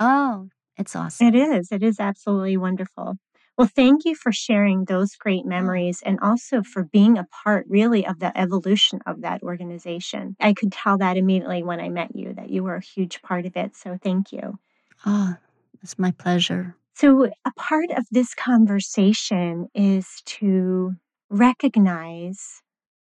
Oh, 0.00 0.48
it's 0.78 0.94
awesome. 0.96 1.26
It 1.28 1.34
is. 1.34 1.72
It 1.72 1.82
is 1.82 2.00
absolutely 2.00 2.56
wonderful. 2.56 3.16
Well, 3.58 3.68
thank 3.74 4.04
you 4.04 4.14
for 4.14 4.30
sharing 4.30 4.84
those 4.84 5.16
great 5.16 5.44
mm. 5.44 5.48
memories 5.48 6.00
and 6.06 6.20
also 6.20 6.62
for 6.62 6.84
being 6.84 7.18
a 7.18 7.26
part, 7.42 7.66
really, 7.68 8.06
of 8.06 8.20
the 8.20 8.36
evolution 8.38 9.00
of 9.04 9.22
that 9.22 9.42
organization. 9.42 10.36
I 10.40 10.52
could 10.54 10.70
tell 10.70 10.96
that 10.98 11.16
immediately 11.16 11.64
when 11.64 11.80
I 11.80 11.88
met 11.88 12.14
you 12.14 12.32
that 12.34 12.50
you 12.50 12.62
were 12.62 12.76
a 12.76 12.80
huge 12.80 13.20
part 13.20 13.46
of 13.46 13.56
it. 13.56 13.74
So 13.76 13.98
thank 14.00 14.30
you. 14.32 14.58
Oh, 15.04 15.34
it's 15.82 15.98
my 15.98 16.12
pleasure. 16.12 16.76
So, 16.94 17.26
a 17.44 17.52
part 17.56 17.90
of 17.90 18.06
this 18.10 18.34
conversation 18.34 19.68
is 19.74 20.22
to 20.26 20.94
recognize 21.30 22.62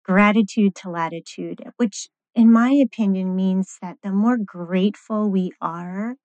gratitude 0.05 0.75
to 0.77 0.91
latitude, 0.91 1.63
which, 1.77 2.09
in 2.35 2.53
my 2.53 2.71
opinion, 2.71 3.37
means 3.37 3.79
that 3.83 3.99
the 4.03 4.13
more 4.13 4.39
grateful 4.39 5.31
we 5.31 5.53
are, 5.61 6.17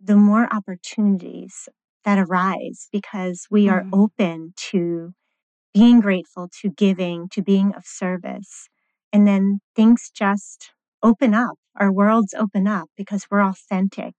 the 0.00 0.16
more 0.16 0.52
opportunities 0.52 1.68
that 2.06 2.18
arise 2.20 2.88
because 2.92 3.46
we 3.50 3.68
are 3.68 3.84
Mhm. 3.84 3.90
open 3.92 4.54
to 4.70 5.14
being 5.74 6.00
grateful, 6.00 6.48
to 6.62 6.70
giving, 6.70 7.28
to 7.30 7.42
being 7.42 7.74
of 7.74 7.84
service. 7.86 8.68
And 9.12 9.26
then 9.26 9.60
things 9.76 10.10
just 10.14 10.72
open 11.02 11.34
up. 11.34 11.58
Our 11.76 11.92
worlds 11.92 12.34
open 12.34 12.66
up 12.68 12.90
because 12.96 13.26
we're 13.30 13.44
authentic 13.44 14.14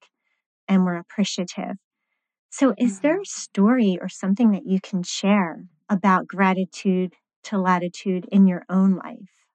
and 0.67 0.86
we're 0.86 0.98
appreciative. 0.98 1.77
So, 2.50 2.74
is 2.77 3.00
there 3.01 3.22
a 3.22 3.25
story 3.25 3.98
or 4.01 4.10
something 4.10 4.51
that 4.51 4.65
you 4.65 4.79
can 4.82 5.03
share 5.03 5.65
about 5.89 6.27
gratitude 6.27 7.15
to 7.46 7.58
latitude 7.58 8.27
in 8.32 8.48
your 8.48 8.65
own 8.70 8.96
life? 8.96 9.46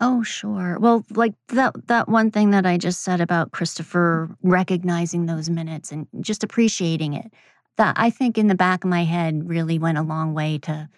Oh, 0.00 0.22
sure. 0.22 0.78
Well, 0.80 1.04
like 1.14 1.34
that 1.48 1.74
that 1.86 2.08
one 2.08 2.30
thing 2.30 2.50
that 2.50 2.66
I 2.66 2.76
just 2.78 3.02
said 3.02 3.20
about 3.20 3.52
Christopher 3.52 4.36
recognizing 4.42 5.26
those 5.26 5.48
minutes 5.48 5.92
and 5.92 6.06
just 6.20 6.42
appreciating 6.42 7.14
it. 7.14 7.32
That 7.76 7.96
I 7.98 8.10
think 8.10 8.38
in 8.38 8.46
the 8.46 8.54
back 8.54 8.84
of 8.84 8.90
my 8.90 9.04
head 9.04 9.48
really 9.48 9.78
went 9.78 9.98
a 9.98 10.02
long 10.02 10.32
way 10.32 10.58
to 10.58 10.88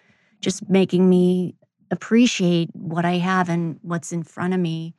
just 0.41 0.69
making 0.69 1.09
me 1.09 1.55
appreciate 1.89 2.69
what 2.73 3.05
I 3.05 3.13
have 3.13 3.49
and 3.49 3.79
what's 3.81 4.11
in 4.11 4.23
front 4.23 4.53
of 4.53 4.59
me. 4.59 4.93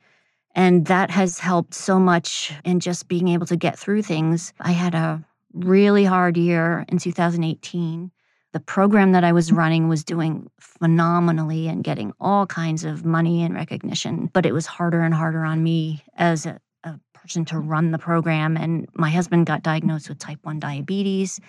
And 0.55 0.87
that 0.87 1.11
has 1.11 1.39
helped 1.39 1.73
so 1.73 1.99
much 1.99 2.51
in 2.65 2.79
just 2.79 3.07
being 3.07 3.27
able 3.29 3.45
to 3.45 3.55
get 3.55 3.77
through 3.77 4.01
things. 4.01 4.53
I 4.59 4.71
had 4.71 4.95
a 4.95 5.23
really 5.53 6.03
hard 6.03 6.37
year 6.37 6.85
in 6.89 6.97
2018. 6.97 8.11
The 8.51 8.59
program 8.59 9.11
that 9.11 9.23
I 9.23 9.31
was 9.31 9.51
running 9.51 9.87
was 9.87 10.03
doing 10.03 10.49
phenomenally 10.59 11.67
and 11.67 11.83
getting 11.83 12.13
all 12.19 12.47
kinds 12.47 12.83
of 12.83 13.05
money 13.05 13.43
and 13.43 13.53
recognition, 13.53 14.29
but 14.33 14.45
it 14.45 14.53
was 14.53 14.65
harder 14.65 15.01
and 15.01 15.13
harder 15.13 15.45
on 15.45 15.61
me 15.61 16.03
as 16.17 16.47
a, 16.47 16.59
a 16.83 16.99
person 17.13 17.45
to 17.45 17.59
run 17.59 17.91
the 17.91 17.99
program. 17.99 18.57
And 18.57 18.87
my 18.95 19.11
husband 19.11 19.45
got 19.45 19.61
diagnosed 19.61 20.09
with 20.09 20.17
type 20.17 20.39
1 20.41 20.59
diabetes 20.59 21.39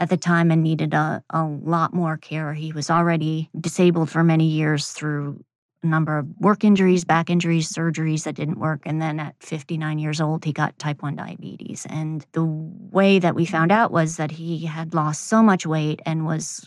at 0.00 0.08
the 0.08 0.16
time 0.16 0.50
and 0.50 0.62
needed 0.62 0.94
a, 0.94 1.22
a 1.30 1.44
lot 1.44 1.92
more 1.92 2.16
care. 2.16 2.54
He 2.54 2.72
was 2.72 2.90
already 2.90 3.50
disabled 3.60 4.10
for 4.10 4.24
many 4.24 4.46
years 4.46 4.88
through 4.88 5.44
a 5.82 5.86
number 5.86 6.18
of 6.18 6.26
work 6.38 6.64
injuries, 6.64 7.04
back 7.04 7.28
injuries, 7.28 7.70
surgeries 7.70 8.24
that 8.24 8.34
didn't 8.34 8.58
work. 8.58 8.80
And 8.86 9.00
then 9.00 9.20
at 9.20 9.34
59 9.40 9.98
years 9.98 10.20
old, 10.20 10.44
he 10.44 10.52
got 10.52 10.78
type 10.78 11.02
1 11.02 11.16
diabetes. 11.16 11.86
And 11.88 12.24
the 12.32 12.44
way 12.44 13.18
that 13.18 13.34
we 13.34 13.44
found 13.44 13.70
out 13.70 13.92
was 13.92 14.16
that 14.16 14.30
he 14.30 14.64
had 14.64 14.94
lost 14.94 15.28
so 15.28 15.42
much 15.42 15.66
weight 15.66 16.00
and 16.06 16.26
was 16.26 16.66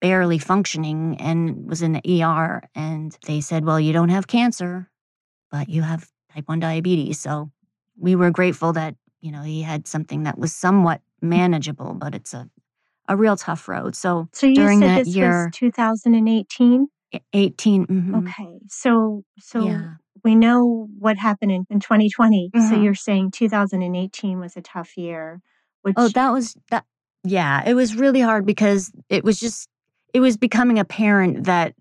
barely 0.00 0.38
functioning 0.38 1.16
and 1.18 1.66
was 1.66 1.82
in 1.82 1.92
the 1.92 2.22
ER. 2.22 2.62
And 2.74 3.16
they 3.26 3.40
said, 3.40 3.64
Well, 3.64 3.80
you 3.80 3.92
don't 3.92 4.08
have 4.10 4.26
cancer, 4.26 4.90
but 5.50 5.68
you 5.70 5.82
have 5.82 6.08
type 6.34 6.46
1 6.46 6.60
diabetes. 6.60 7.20
So 7.20 7.50
we 7.98 8.14
were 8.16 8.30
grateful 8.30 8.74
that, 8.74 8.96
you 9.20 9.32
know, 9.32 9.42
he 9.42 9.62
had 9.62 9.86
something 9.86 10.24
that 10.24 10.38
was 10.38 10.54
somewhat 10.54 11.00
manageable, 11.22 11.94
but 11.94 12.14
it's 12.14 12.32
a, 12.34 12.48
a 13.08 13.16
real 13.16 13.36
tough 13.36 13.68
road. 13.68 13.94
So 13.96 14.28
So, 14.32 14.46
you 14.46 14.54
During 14.54 14.80
said 14.80 14.88
that 14.90 15.04
this 15.06 15.14
year- 15.16 15.46
was 15.46 15.56
2018? 15.58 16.88
18. 17.32 17.86
mhm. 17.86 18.18
Okay. 18.18 18.60
So, 18.68 19.22
so 19.38 19.64
Yeah. 19.64 19.94
we 20.24 20.34
know 20.36 20.88
what 20.98 21.16
happened 21.18 21.50
in, 21.52 21.64
in 21.70 21.80
2020. 21.80 22.50
So, 22.54 22.60
Mhm. 22.76 22.82
you're 22.84 22.94
saying 22.94 23.32
2018 23.32 24.38
was 24.38 24.56
a 24.56 24.60
tough 24.62 24.96
year, 24.96 25.40
which 25.82 25.94
Oh, 25.96 26.08
that 26.08 26.30
was 26.30 26.56
that. 26.70 26.84
Yeah, 27.24 27.62
it 27.68 27.74
was 27.74 27.96
really 27.96 28.20
hard 28.20 28.46
because 28.46 28.92
it 29.10 29.24
was 29.24 29.38
just, 29.38 29.68
it 30.14 30.20
was 30.20 30.36
becoming 30.38 30.78
apparent 30.78 31.44
that 31.44 31.74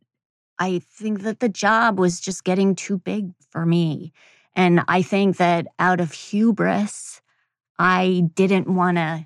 I 0.57 0.79
think 0.79 1.21
that 1.21 1.39
the 1.39 1.47
job 1.47 1.97
was 1.97 2.19
just 2.19 2.43
getting 2.43 2.75
too 2.75 2.97
big 2.97 3.31
for 3.51 3.65
me. 3.65 4.11
And 4.55 4.81
I 4.89 5.01
think 5.01 5.37
that 5.37 5.67
out 5.77 6.01
of 6.01 6.11
hubris, 6.11 7.21
I 7.79 8.23
didn't 8.35 8.67
want 8.67 8.97
to 8.97 9.25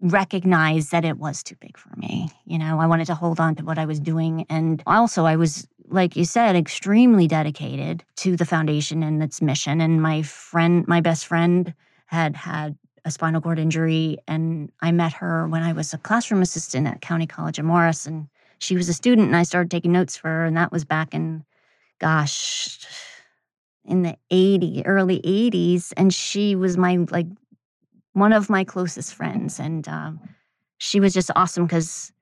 recognize 0.00 0.88
that 0.90 1.04
it 1.04 1.18
was 1.18 1.42
too 1.42 1.56
big 1.60 1.76
for 1.76 1.94
me. 1.96 2.30
You 2.46 2.58
know, 2.58 2.80
I 2.80 2.86
wanted 2.86 3.06
to 3.06 3.14
hold 3.14 3.38
on 3.38 3.54
to 3.56 3.64
what 3.64 3.78
I 3.78 3.84
was 3.84 4.00
doing. 4.00 4.46
And 4.48 4.82
also, 4.86 5.26
I 5.26 5.36
was, 5.36 5.68
like 5.88 6.16
you 6.16 6.24
said, 6.24 6.56
extremely 6.56 7.28
dedicated 7.28 8.02
to 8.16 8.36
the 8.36 8.46
foundation 8.46 9.02
and 9.02 9.22
its 9.22 9.42
mission. 9.42 9.82
And 9.82 10.00
my 10.02 10.22
friend, 10.22 10.88
my 10.88 11.02
best 11.02 11.26
friend, 11.26 11.74
had 12.06 12.34
had 12.34 12.76
a 13.04 13.10
spinal 13.10 13.42
cord 13.42 13.58
injury. 13.58 14.16
And 14.26 14.72
I 14.80 14.90
met 14.92 15.12
her 15.12 15.46
when 15.48 15.62
I 15.62 15.74
was 15.74 15.92
a 15.92 15.98
classroom 15.98 16.40
assistant 16.40 16.86
at 16.86 17.02
County 17.02 17.26
College 17.26 17.58
of 17.58 17.66
Morris. 17.66 18.06
And 18.06 18.28
she 18.58 18.76
was 18.76 18.88
a 18.88 18.94
student, 18.94 19.26
and 19.26 19.36
I 19.36 19.42
started 19.42 19.70
taking 19.70 19.92
notes 19.92 20.16
for 20.16 20.28
her. 20.28 20.46
And 20.46 20.56
that 20.56 20.72
was 20.72 20.86
back 20.86 21.12
in, 21.12 21.44
gosh, 21.98 22.78
in 23.84 24.02
the 24.02 24.16
80, 24.30 24.86
early 24.86 25.20
80s. 25.20 25.92
And 25.98 26.14
she 26.14 26.54
was 26.54 26.78
my 26.78 26.96
like 27.10 27.26
one 28.12 28.32
of 28.32 28.50
my 28.50 28.64
closest 28.64 29.14
friends. 29.14 29.58
And 29.58 29.86
um, 29.88 30.20
she 30.78 31.00
was 31.00 31.14
just 31.14 31.30
awesome 31.36 31.66
because 31.66 32.12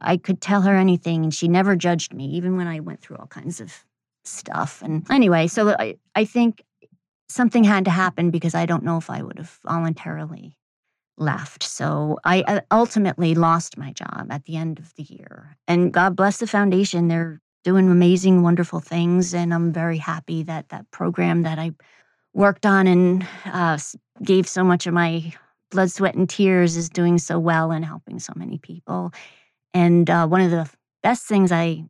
I 0.00 0.16
could 0.16 0.40
tell 0.40 0.62
her 0.62 0.76
anything 0.76 1.24
and 1.24 1.34
she 1.34 1.48
never 1.48 1.76
judged 1.76 2.12
me, 2.12 2.26
even 2.26 2.56
when 2.56 2.66
I 2.66 2.80
went 2.80 3.00
through 3.00 3.16
all 3.16 3.26
kinds 3.26 3.60
of 3.60 3.84
stuff. 4.24 4.82
And 4.82 5.08
anyway, 5.10 5.46
so 5.46 5.70
I, 5.70 5.96
I 6.14 6.24
think 6.24 6.62
something 7.28 7.64
had 7.64 7.84
to 7.86 7.90
happen 7.90 8.30
because 8.30 8.54
I 8.54 8.66
don't 8.66 8.84
know 8.84 8.98
if 8.98 9.10
I 9.10 9.22
would 9.22 9.38
have 9.38 9.58
voluntarily 9.64 10.58
left. 11.18 11.62
So 11.62 12.18
I 12.24 12.42
uh, 12.42 12.60
ultimately 12.70 13.34
lost 13.34 13.78
my 13.78 13.92
job 13.92 14.26
at 14.30 14.44
the 14.44 14.56
end 14.56 14.78
of 14.78 14.94
the 14.96 15.04
year. 15.04 15.56
And 15.66 15.92
God 15.92 16.14
bless 16.14 16.38
the 16.38 16.46
foundation. 16.46 17.08
They're 17.08 17.40
doing 17.64 17.90
amazing, 17.90 18.42
wonderful 18.42 18.80
things. 18.80 19.34
And 19.34 19.52
I'm 19.52 19.72
very 19.72 19.98
happy 19.98 20.42
that 20.44 20.68
that 20.68 20.90
program 20.90 21.42
that 21.42 21.58
I 21.58 21.72
worked 22.36 22.66
on 22.66 22.86
and 22.86 23.26
uh, 23.46 23.78
gave 24.22 24.46
so 24.46 24.62
much 24.62 24.86
of 24.86 24.92
my 24.92 25.32
blood, 25.70 25.90
sweat, 25.90 26.14
and 26.14 26.28
tears 26.28 26.76
is 26.76 26.90
doing 26.90 27.16
so 27.16 27.38
well 27.38 27.70
and 27.70 27.84
helping 27.84 28.18
so 28.18 28.32
many 28.36 28.58
people. 28.58 29.10
And 29.72 30.08
uh, 30.10 30.26
one 30.26 30.42
of 30.42 30.50
the 30.50 30.68
best 31.02 31.24
things 31.24 31.50
I 31.50 31.84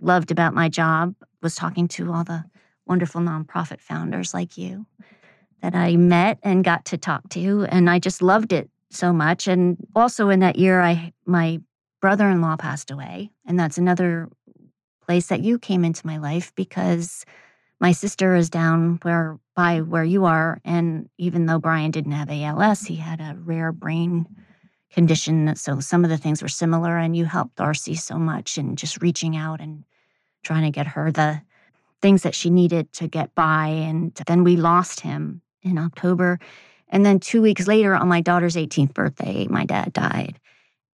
loved 0.00 0.30
about 0.30 0.54
my 0.54 0.70
job 0.70 1.14
was 1.42 1.54
talking 1.54 1.86
to 1.88 2.10
all 2.12 2.24
the 2.24 2.44
wonderful 2.86 3.20
nonprofit 3.20 3.80
founders 3.80 4.32
like 4.32 4.56
you 4.56 4.86
that 5.60 5.74
I 5.74 5.96
met 5.96 6.38
and 6.42 6.64
got 6.64 6.86
to 6.86 6.98
talk 6.98 7.28
to. 7.30 7.66
And 7.68 7.90
I 7.90 7.98
just 7.98 8.22
loved 8.22 8.54
it 8.54 8.70
so 8.90 9.12
much. 9.12 9.46
And 9.46 9.76
also 9.94 10.30
in 10.30 10.40
that 10.40 10.56
year, 10.56 10.80
I 10.80 11.12
my 11.26 11.60
brother-in-law 12.00 12.56
passed 12.56 12.90
away. 12.90 13.30
And 13.46 13.60
that's 13.60 13.78
another 13.78 14.30
place 15.02 15.26
that 15.26 15.40
you 15.40 15.58
came 15.58 15.84
into 15.84 16.06
my 16.06 16.16
life 16.16 16.54
because 16.54 17.26
my 17.80 17.92
sister 17.92 18.34
is 18.34 18.50
down 18.50 18.98
where 19.02 19.38
by 19.54 19.80
where 19.80 20.04
you 20.04 20.24
are. 20.24 20.60
And 20.64 21.08
even 21.18 21.46
though 21.46 21.58
Brian 21.58 21.90
didn't 21.90 22.12
have 22.12 22.30
ALS, 22.30 22.82
he 22.82 22.96
had 22.96 23.20
a 23.20 23.36
rare 23.38 23.72
brain 23.72 24.26
condition. 24.92 25.54
So 25.56 25.80
some 25.80 26.04
of 26.04 26.10
the 26.10 26.16
things 26.16 26.42
were 26.42 26.48
similar. 26.48 26.96
And 26.96 27.16
you 27.16 27.24
helped 27.24 27.56
Darcy 27.56 27.94
so 27.94 28.16
much 28.18 28.58
in 28.58 28.76
just 28.76 29.02
reaching 29.02 29.36
out 29.36 29.60
and 29.60 29.84
trying 30.42 30.64
to 30.64 30.70
get 30.70 30.86
her 30.88 31.10
the 31.10 31.40
things 32.00 32.22
that 32.22 32.34
she 32.34 32.50
needed 32.50 32.92
to 32.94 33.08
get 33.08 33.34
by. 33.34 33.68
And 33.68 34.14
then 34.26 34.44
we 34.44 34.56
lost 34.56 35.00
him 35.00 35.42
in 35.62 35.78
October. 35.78 36.38
And 36.88 37.04
then 37.04 37.18
two 37.18 37.42
weeks 37.42 37.66
later, 37.66 37.94
on 37.94 38.08
my 38.08 38.20
daughter's 38.20 38.56
18th 38.56 38.94
birthday, 38.94 39.46
my 39.48 39.64
dad 39.64 39.92
died. 39.92 40.38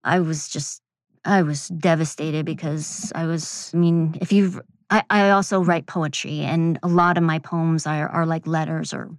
I 0.03 0.19
was 0.19 0.49
just, 0.49 0.81
I 1.25 1.43
was 1.43 1.67
devastated 1.67 2.45
because 2.45 3.11
I 3.13 3.25
was, 3.25 3.71
I 3.73 3.77
mean, 3.77 4.17
if 4.21 4.31
you've, 4.31 4.59
I, 4.91 5.03
I 5.09 5.29
also 5.29 5.63
write 5.63 5.87
poetry, 5.87 6.41
and 6.41 6.77
a 6.83 6.87
lot 6.87 7.17
of 7.17 7.23
my 7.23 7.39
poems 7.39 7.87
are, 7.87 8.09
are 8.09 8.25
like 8.25 8.45
letters 8.45 8.93
or 8.93 9.09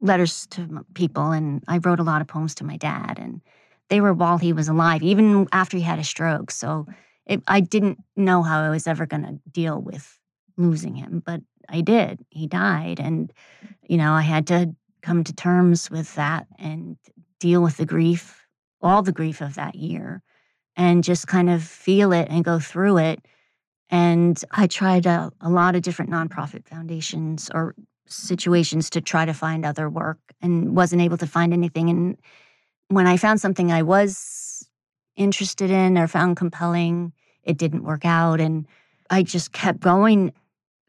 letters 0.00 0.46
to 0.48 0.84
people. 0.94 1.30
And 1.30 1.62
I 1.68 1.78
wrote 1.78 2.00
a 2.00 2.04
lot 2.04 2.22
of 2.22 2.26
poems 2.26 2.54
to 2.56 2.64
my 2.64 2.78
dad, 2.78 3.18
and 3.20 3.42
they 3.90 4.00
were 4.00 4.14
while 4.14 4.38
he 4.38 4.52
was 4.52 4.68
alive, 4.68 5.02
even 5.02 5.46
after 5.52 5.76
he 5.76 5.82
had 5.82 5.98
a 5.98 6.04
stroke. 6.04 6.50
So 6.50 6.86
it, 7.26 7.42
I 7.46 7.60
didn't 7.60 7.98
know 8.16 8.42
how 8.42 8.62
I 8.62 8.70
was 8.70 8.86
ever 8.86 9.04
going 9.04 9.24
to 9.24 9.38
deal 9.50 9.80
with 9.80 10.18
losing 10.56 10.94
him, 10.94 11.22
but 11.24 11.42
I 11.68 11.82
did. 11.82 12.24
He 12.30 12.46
died. 12.46 12.98
And, 12.98 13.32
you 13.86 13.98
know, 13.98 14.12
I 14.12 14.22
had 14.22 14.46
to 14.48 14.74
come 15.02 15.22
to 15.24 15.34
terms 15.34 15.90
with 15.90 16.14
that 16.14 16.46
and 16.58 16.96
deal 17.38 17.62
with 17.62 17.76
the 17.76 17.86
grief, 17.86 18.46
all 18.80 19.02
the 19.02 19.12
grief 19.12 19.40
of 19.40 19.54
that 19.54 19.74
year, 19.74 20.22
and 20.76 21.04
just 21.04 21.26
kind 21.26 21.50
of 21.50 21.62
feel 21.62 22.12
it 22.12 22.28
and 22.30 22.44
go 22.44 22.58
through 22.58 22.98
it. 22.98 23.26
And 23.90 24.42
I 24.52 24.66
tried 24.66 25.06
a, 25.06 25.32
a 25.40 25.50
lot 25.50 25.74
of 25.74 25.82
different 25.82 26.10
nonprofit 26.10 26.66
foundations 26.66 27.50
or 27.52 27.74
situations 28.06 28.90
to 28.90 29.00
try 29.00 29.24
to 29.24 29.34
find 29.34 29.64
other 29.64 29.88
work 29.88 30.18
and 30.40 30.76
wasn't 30.76 31.02
able 31.02 31.18
to 31.18 31.26
find 31.26 31.52
anything. 31.52 31.90
And 31.90 32.16
when 32.88 33.06
I 33.06 33.16
found 33.16 33.40
something 33.40 33.70
I 33.72 33.82
was 33.82 34.68
interested 35.16 35.70
in 35.70 35.98
or 35.98 36.06
found 36.06 36.36
compelling, 36.36 37.12
it 37.42 37.58
didn't 37.58 37.84
work 37.84 38.04
out. 38.04 38.40
And 38.40 38.66
I 39.10 39.22
just 39.22 39.52
kept 39.52 39.80
going. 39.80 40.32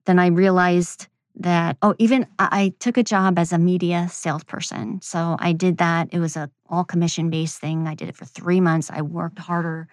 Then 0.06 0.20
I 0.20 0.28
realized 0.28 1.08
that 1.36 1.78
oh 1.82 1.96
even 1.98 2.28
I, 2.40 2.74
took 2.80 2.98
a 2.98 3.04
job 3.04 3.40
as 3.40 3.54
a 3.54 3.58
media 3.58 4.08
salesperson 4.12 5.02
so 5.02 5.38
i 5.40 5.54
did 5.54 5.78
that 5.78 6.10
it 6.12 6.20
was 6.20 6.36
a 6.36 6.50
all 6.70 6.84
commission 6.84 7.30
based 7.30 7.60
thing 7.60 7.88
i 7.88 7.96
did 7.96 8.10
it 8.10 8.18
for 8.18 8.26
three 8.26 8.60
months 8.60 8.90
i 8.92 9.02
worked 9.02 9.40
harder 9.40 9.88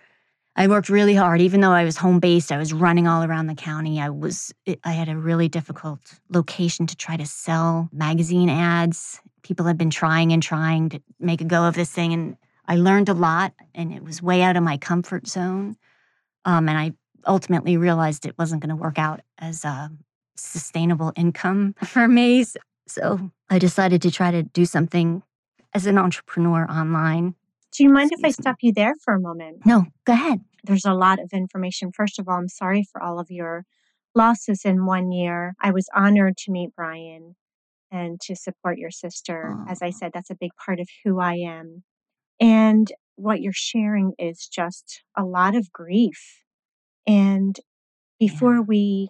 i 0.58 0.66
worked 0.66 0.90
really 0.90 1.14
hard 1.14 1.40
even 1.40 1.62
though 1.62 1.70
i 1.70 1.84
was 1.84 1.96
home 1.96 2.20
based 2.20 2.52
i 2.52 2.58
was 2.58 2.72
running 2.72 3.06
all 3.06 3.24
around 3.24 3.46
the 3.46 3.54
county 3.54 4.00
i 4.00 4.10
was 4.10 4.52
i 4.84 4.92
had 4.92 5.08
a 5.08 5.16
really 5.16 5.48
difficult 5.48 6.00
location 6.28 6.86
to 6.86 6.94
try 6.94 7.16
to 7.16 7.24
sell 7.24 7.88
magazine 7.92 8.50
ads 8.50 9.20
people 9.42 9.64
had 9.64 9.78
been 9.78 9.90
trying 9.90 10.32
and 10.32 10.42
trying 10.42 10.90
to 10.90 11.00
make 11.18 11.40
a 11.40 11.44
go 11.44 11.64
of 11.64 11.74
this 11.74 11.90
thing 11.90 12.12
and 12.12 12.36
i 12.66 12.76
learned 12.76 13.08
a 13.08 13.14
lot 13.14 13.54
and 13.74 13.92
it 13.92 14.04
was 14.04 14.22
way 14.22 14.42
out 14.42 14.56
of 14.56 14.62
my 14.62 14.76
comfort 14.76 15.26
zone 15.26 15.76
um, 16.44 16.68
and 16.68 16.76
i 16.76 16.92
ultimately 17.26 17.76
realized 17.76 18.26
it 18.26 18.36
wasn't 18.38 18.60
going 18.60 18.70
to 18.70 18.76
work 18.76 18.98
out 18.98 19.20
as 19.38 19.64
a 19.64 19.90
sustainable 20.36 21.12
income 21.16 21.74
for 21.84 22.08
me. 22.08 22.44
So 22.86 23.30
I 23.50 23.58
decided 23.58 24.02
to 24.02 24.10
try 24.10 24.30
to 24.30 24.42
do 24.42 24.64
something 24.64 25.22
as 25.74 25.86
an 25.86 25.98
entrepreneur 25.98 26.66
online. 26.68 27.34
Do 27.72 27.82
you 27.84 27.90
mind 27.90 28.10
if 28.12 28.24
I 28.24 28.30
stop 28.30 28.56
you 28.62 28.72
there 28.72 28.94
for 29.04 29.14
a 29.14 29.20
moment? 29.20 29.66
No, 29.66 29.86
go 30.04 30.14
ahead. 30.14 30.40
There's 30.64 30.84
a 30.84 30.94
lot 30.94 31.20
of 31.20 31.30
information. 31.32 31.92
First 31.92 32.18
of 32.18 32.28
all, 32.28 32.36
I'm 32.36 32.48
sorry 32.48 32.84
for 32.90 33.02
all 33.02 33.18
of 33.18 33.30
your 33.30 33.64
losses 34.14 34.62
in 34.64 34.86
one 34.86 35.12
year. 35.12 35.54
I 35.60 35.70
was 35.70 35.88
honored 35.94 36.36
to 36.38 36.50
meet 36.50 36.74
Brian 36.74 37.36
and 37.90 38.20
to 38.22 38.36
support 38.36 38.78
your 38.78 38.90
sister. 38.90 39.56
As 39.68 39.80
I 39.82 39.90
said, 39.90 40.10
that's 40.12 40.30
a 40.30 40.36
big 40.38 40.50
part 40.64 40.80
of 40.80 40.88
who 41.04 41.20
I 41.20 41.34
am. 41.34 41.84
And 42.40 42.90
what 43.16 43.40
you're 43.40 43.52
sharing 43.52 44.12
is 44.18 44.46
just 44.46 45.02
a 45.16 45.24
lot 45.24 45.54
of 45.54 45.72
grief. 45.72 46.42
And 47.06 47.58
before 48.18 48.56
yeah. 48.56 48.60
we 48.60 49.08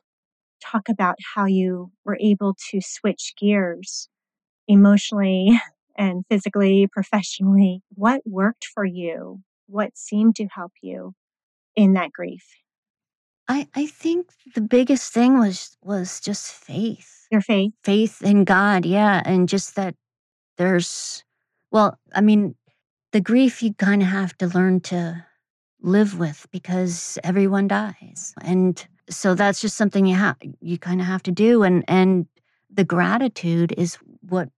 talk 0.64 0.88
about 0.88 1.16
how 1.34 1.46
you 1.46 1.90
were 2.04 2.18
able 2.20 2.54
to 2.70 2.80
switch 2.80 3.34
gears 3.38 4.08
emotionally 4.66 5.61
and 5.96 6.24
physically, 6.28 6.87
professionally. 6.90 7.82
What 7.94 8.22
worked 8.24 8.64
for 8.64 8.84
you? 8.84 9.40
What 9.66 9.96
seemed 9.98 10.37
to 10.37 10.46
help 10.46 10.72
you 10.80 11.14
in 11.79 11.95
that 11.95 12.12
grief? 12.12 12.45
I, 13.49 13.67
I 13.75 13.87
think 13.87 14.31
the 14.55 14.61
biggest 14.61 15.12
thing 15.12 15.38
was 15.38 15.77
was 15.83 16.21
just 16.21 16.53
faith. 16.53 17.27
Your 17.31 17.41
faith? 17.41 17.73
Faith 17.83 18.23
in 18.23 18.45
God, 18.45 18.85
yeah. 18.85 19.23
And 19.25 19.49
just 19.49 19.77
that 19.77 19.95
there's 20.59 21.25
well, 21.71 21.99
I 22.14 22.21
mean, 22.21 22.55
the 23.12 23.21
grief 23.21 23.62
you 23.62 23.75
kind 23.75 24.03
of 24.03 24.09
have 24.09 24.37
to 24.38 24.47
learn 24.47 24.81
to 24.81 25.25
live 25.81 26.19
with 26.19 26.47
because 26.51 27.19
everyone 27.25 27.69
dies. 27.69 28.35
And 28.43 28.85
so 29.09 29.35
that's 29.35 29.61
just 29.61 29.77
something 29.77 30.07
you 30.07 30.17
have 30.17 30.37
you 30.61 30.79
kind 30.79 31.01
of 31.01 31.07
have 31.07 31.23
to 31.25 31.33
do 31.33 31.62
and 31.62 31.85
and 31.88 32.27
the 32.71 32.85
gratitude 32.85 33.73
is 33.79 33.97
what 34.21 34.51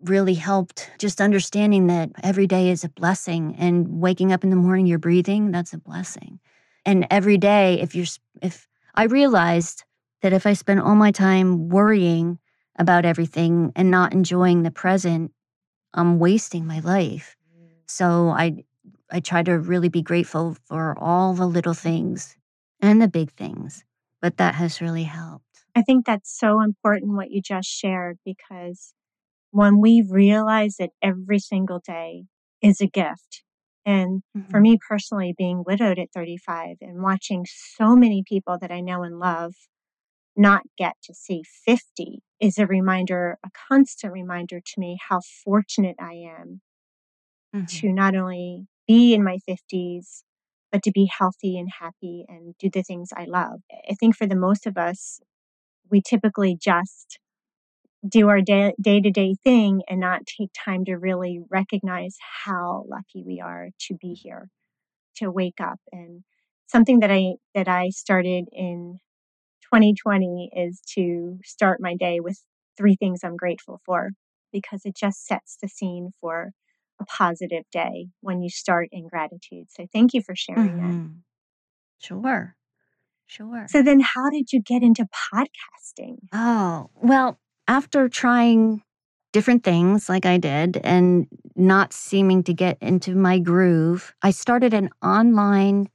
really 0.00 0.34
helped 0.34 0.90
just 0.98 1.20
understanding 1.20 1.86
that 1.86 2.10
every 2.22 2.46
day 2.46 2.68
is 2.68 2.84
a 2.84 2.90
blessing 2.90 3.56
and 3.58 3.88
waking 4.00 4.32
up 4.32 4.44
in 4.44 4.50
the 4.50 4.56
morning 4.56 4.86
you're 4.86 4.98
breathing 4.98 5.50
that's 5.50 5.72
a 5.72 5.78
blessing 5.78 6.38
and 6.84 7.06
every 7.10 7.38
day 7.38 7.80
if 7.80 7.94
you're 7.94 8.06
if 8.42 8.68
i 8.94 9.04
realized 9.04 9.84
that 10.22 10.32
if 10.32 10.46
i 10.46 10.52
spend 10.52 10.80
all 10.80 10.94
my 10.94 11.10
time 11.10 11.68
worrying 11.68 12.38
about 12.78 13.04
everything 13.04 13.72
and 13.76 13.90
not 13.90 14.12
enjoying 14.12 14.62
the 14.62 14.70
present 14.70 15.32
i'm 15.94 16.18
wasting 16.18 16.66
my 16.66 16.80
life 16.80 17.36
so 17.86 18.28
i 18.30 18.56
i 19.10 19.20
try 19.20 19.42
to 19.42 19.58
really 19.58 19.88
be 19.88 20.02
grateful 20.02 20.56
for 20.64 20.96
all 20.98 21.34
the 21.34 21.46
little 21.46 21.74
things 21.74 22.36
and 22.80 23.00
the 23.00 23.08
big 23.08 23.30
things 23.32 23.84
but 24.24 24.38
that 24.38 24.54
has 24.54 24.80
really 24.80 25.02
helped. 25.02 25.44
I 25.76 25.82
think 25.82 26.06
that's 26.06 26.34
so 26.34 26.62
important 26.62 27.12
what 27.14 27.30
you 27.30 27.42
just 27.42 27.68
shared 27.68 28.18
because 28.24 28.94
when 29.50 29.80
we 29.80 30.02
realize 30.08 30.76
that 30.78 30.92
every 31.02 31.38
single 31.38 31.78
day 31.78 32.24
is 32.62 32.80
a 32.80 32.86
gift, 32.86 33.43
and 33.86 34.22
mm-hmm. 34.36 34.50
for 34.50 34.60
me 34.60 34.78
personally, 34.88 35.34
being 35.36 35.62
widowed 35.66 35.98
at 35.98 36.12
35 36.14 36.76
and 36.80 37.02
watching 37.02 37.46
so 37.46 37.94
many 37.94 38.22
people 38.26 38.58
that 38.60 38.70
I 38.70 38.80
know 38.80 39.02
and 39.02 39.18
love 39.18 39.54
not 40.36 40.62
get 40.76 40.94
to 41.04 41.14
see 41.14 41.42
50 41.64 42.20
is 42.40 42.58
a 42.58 42.66
reminder, 42.66 43.38
a 43.44 43.50
constant 43.68 44.12
reminder 44.12 44.60
to 44.60 44.80
me 44.80 44.98
how 45.08 45.20
fortunate 45.44 45.96
I 46.00 46.14
am 46.14 46.60
mm-hmm. 47.54 47.64
to 47.66 47.92
not 47.92 48.16
only 48.16 48.66
be 48.86 49.14
in 49.14 49.22
my 49.22 49.38
50s, 49.48 50.22
but 50.72 50.82
to 50.82 50.90
be 50.90 51.08
healthy 51.18 51.56
and 51.56 51.68
happy 51.80 52.24
and 52.28 52.54
do 52.58 52.68
the 52.68 52.82
things 52.82 53.10
I 53.16 53.26
love. 53.26 53.60
I 53.88 53.94
think 53.94 54.16
for 54.16 54.26
the 54.26 54.34
most 54.34 54.66
of 54.66 54.76
us, 54.76 55.20
we 55.90 56.02
typically 56.02 56.56
just 56.60 57.18
do 58.06 58.28
our 58.28 58.40
day 58.40 58.74
to 58.80 59.10
day 59.10 59.34
thing 59.44 59.82
and 59.88 60.00
not 60.00 60.26
take 60.26 60.50
time 60.54 60.84
to 60.86 60.94
really 60.96 61.40
recognize 61.50 62.16
how 62.44 62.84
lucky 62.88 63.22
we 63.24 63.40
are 63.40 63.70
to 63.80 63.94
be 63.94 64.14
here, 64.14 64.48
to 65.16 65.30
wake 65.30 65.60
up. 65.60 65.80
And 65.92 66.22
something 66.66 67.00
that 67.00 67.10
I 67.10 67.34
that 67.54 67.68
I 67.68 67.90
started 67.90 68.46
in 68.52 68.98
2020 69.72 70.50
is 70.54 70.80
to 70.94 71.38
start 71.44 71.80
my 71.80 71.94
day 71.96 72.20
with 72.20 72.40
three 72.76 72.96
things 72.96 73.20
I'm 73.24 73.36
grateful 73.36 73.80
for 73.86 74.10
because 74.52 74.82
it 74.84 74.96
just 74.96 75.26
sets 75.26 75.56
the 75.60 75.68
scene 75.68 76.10
for 76.20 76.52
a 77.00 77.04
positive 77.06 77.64
day 77.72 78.08
when 78.20 78.42
you 78.42 78.50
start 78.50 78.88
in 78.92 79.08
gratitude. 79.08 79.66
So 79.70 79.86
thank 79.92 80.14
you 80.14 80.22
for 80.22 80.36
sharing 80.36 80.76
that. 80.78 80.90
Mhm. 80.90 81.22
Sure. 81.98 82.56
Sure. 83.26 83.66
So 83.68 83.82
then 83.82 84.00
how 84.00 84.30
did 84.30 84.52
you 84.52 84.60
get 84.60 84.82
into 84.82 85.06
podcasting? 85.32 86.18
Oh, 86.32 86.90
well, 86.94 87.38
after 87.68 88.08
trying 88.08 88.82
different 89.32 89.64
things 89.64 90.08
like 90.08 90.26
I 90.26 90.38
did 90.38 90.76
and 90.84 91.26
not 91.56 91.92
seeming 91.92 92.42
to 92.44 92.54
get 92.54 92.78
into 92.80 93.14
my 93.14 93.38
groove, 93.38 94.14
I 94.22 94.30
started 94.30 94.74
an 94.74 94.90
online 95.02 95.88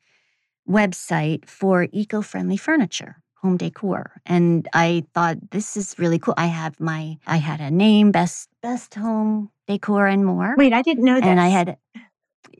website 0.67 1.47
for 1.47 1.87
eco 1.91 2.21
friendly 2.21 2.57
furniture, 2.57 3.17
home 3.41 3.57
decor. 3.57 4.21
And 4.25 4.67
I 4.73 5.03
thought 5.13 5.37
this 5.51 5.77
is 5.77 5.97
really 5.97 6.19
cool. 6.19 6.33
I 6.37 6.47
have 6.47 6.79
my, 6.79 7.17
I 7.25 7.37
had 7.37 7.61
a 7.61 7.71
name, 7.71 8.11
Best, 8.11 8.49
Best 8.61 8.95
Home 8.95 9.49
Decor 9.67 10.07
and 10.07 10.25
More. 10.25 10.55
Wait, 10.57 10.73
I 10.73 10.81
didn't 10.81 11.05
know 11.05 11.19
that. 11.19 11.27
And 11.27 11.39
I 11.39 11.47
had, 11.47 11.77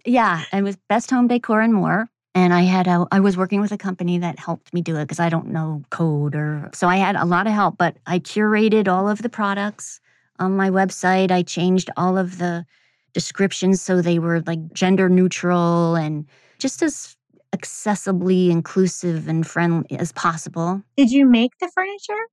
yeah, 0.06 0.44
it 0.54 0.64
was 0.64 0.78
Best 0.88 1.12
Home 1.12 1.28
Decor 1.28 1.62
and 1.62 1.74
More. 1.74 2.10
And 2.40 2.54
I 2.54 2.62
had 2.62 2.88
a, 2.88 3.06
I 3.12 3.20
was 3.20 3.36
working 3.36 3.60
with 3.60 3.74
a 3.74 3.78
company 3.78 4.18
that 4.20 4.40
helped 4.40 4.74
me 4.74 4.82
do 4.82 4.96
it 4.96 5.04
because 5.04 5.20
I 5.20 5.28
don't 5.28 5.48
know 5.48 5.84
code 5.90 6.36
or 6.36 6.70
so 6.74 6.88
I 6.88 6.96
had 6.96 7.18
a 7.18 7.26
lot 7.26 7.48
of 7.48 7.54
help. 7.54 7.78
But 7.78 7.98
I 8.08 8.20
curated 8.20 8.88
all 8.88 9.10
of 9.10 9.22
the 9.22 9.28
products 9.28 10.00
on 10.40 10.56
my 10.56 10.70
website. 10.70 11.32
I 11.32 11.44
changed 11.44 11.90
all 11.98 12.18
of 12.18 12.38
the 12.38 12.66
descriptions 13.12 13.82
so 13.82 14.02
they 14.02 14.20
were 14.20 14.40
like 14.48 14.72
gender 14.72 15.10
neutral 15.10 15.96
and 15.96 16.26
just 16.60 16.82
as 16.82 17.18
accessibly 17.54 18.52
inclusive 18.52 19.28
and 19.28 19.46
friendly 19.46 20.00
as 20.00 20.14
possible. 20.14 20.82
Did 20.96 21.12
you 21.12 21.26
make 21.26 21.52
the 21.60 21.70
furniture? 21.76 22.24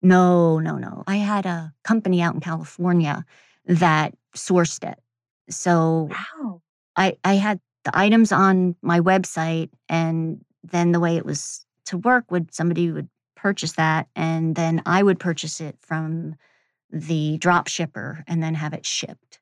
No, 0.00 0.60
no, 0.60 0.78
no. 0.78 1.02
I 1.08 1.16
had 1.16 1.44
a 1.44 1.72
company 1.82 2.22
out 2.22 2.34
in 2.34 2.40
California 2.40 3.24
that 3.66 4.14
sourced 4.36 4.88
it. 4.88 5.00
So 5.50 6.08
Wow. 6.12 6.62
I, 6.94 7.16
I 7.24 7.34
had 7.34 7.58
the 7.84 7.96
items 7.96 8.32
on 8.32 8.74
my 8.82 9.00
website 9.00 9.70
and 9.88 10.44
then 10.62 10.92
the 10.92 11.00
way 11.00 11.16
it 11.16 11.26
was 11.26 11.64
to 11.86 11.98
work 11.98 12.30
would 12.30 12.54
somebody 12.54 12.90
would 12.90 13.08
purchase 13.36 13.72
that 13.72 14.08
and 14.16 14.56
then 14.56 14.82
I 14.86 15.02
would 15.02 15.20
purchase 15.20 15.60
it 15.60 15.76
from 15.80 16.36
the 16.90 17.36
drop 17.38 17.68
shipper 17.68 18.24
and 18.26 18.42
then 18.42 18.54
have 18.54 18.72
it 18.72 18.86
shipped 18.86 19.40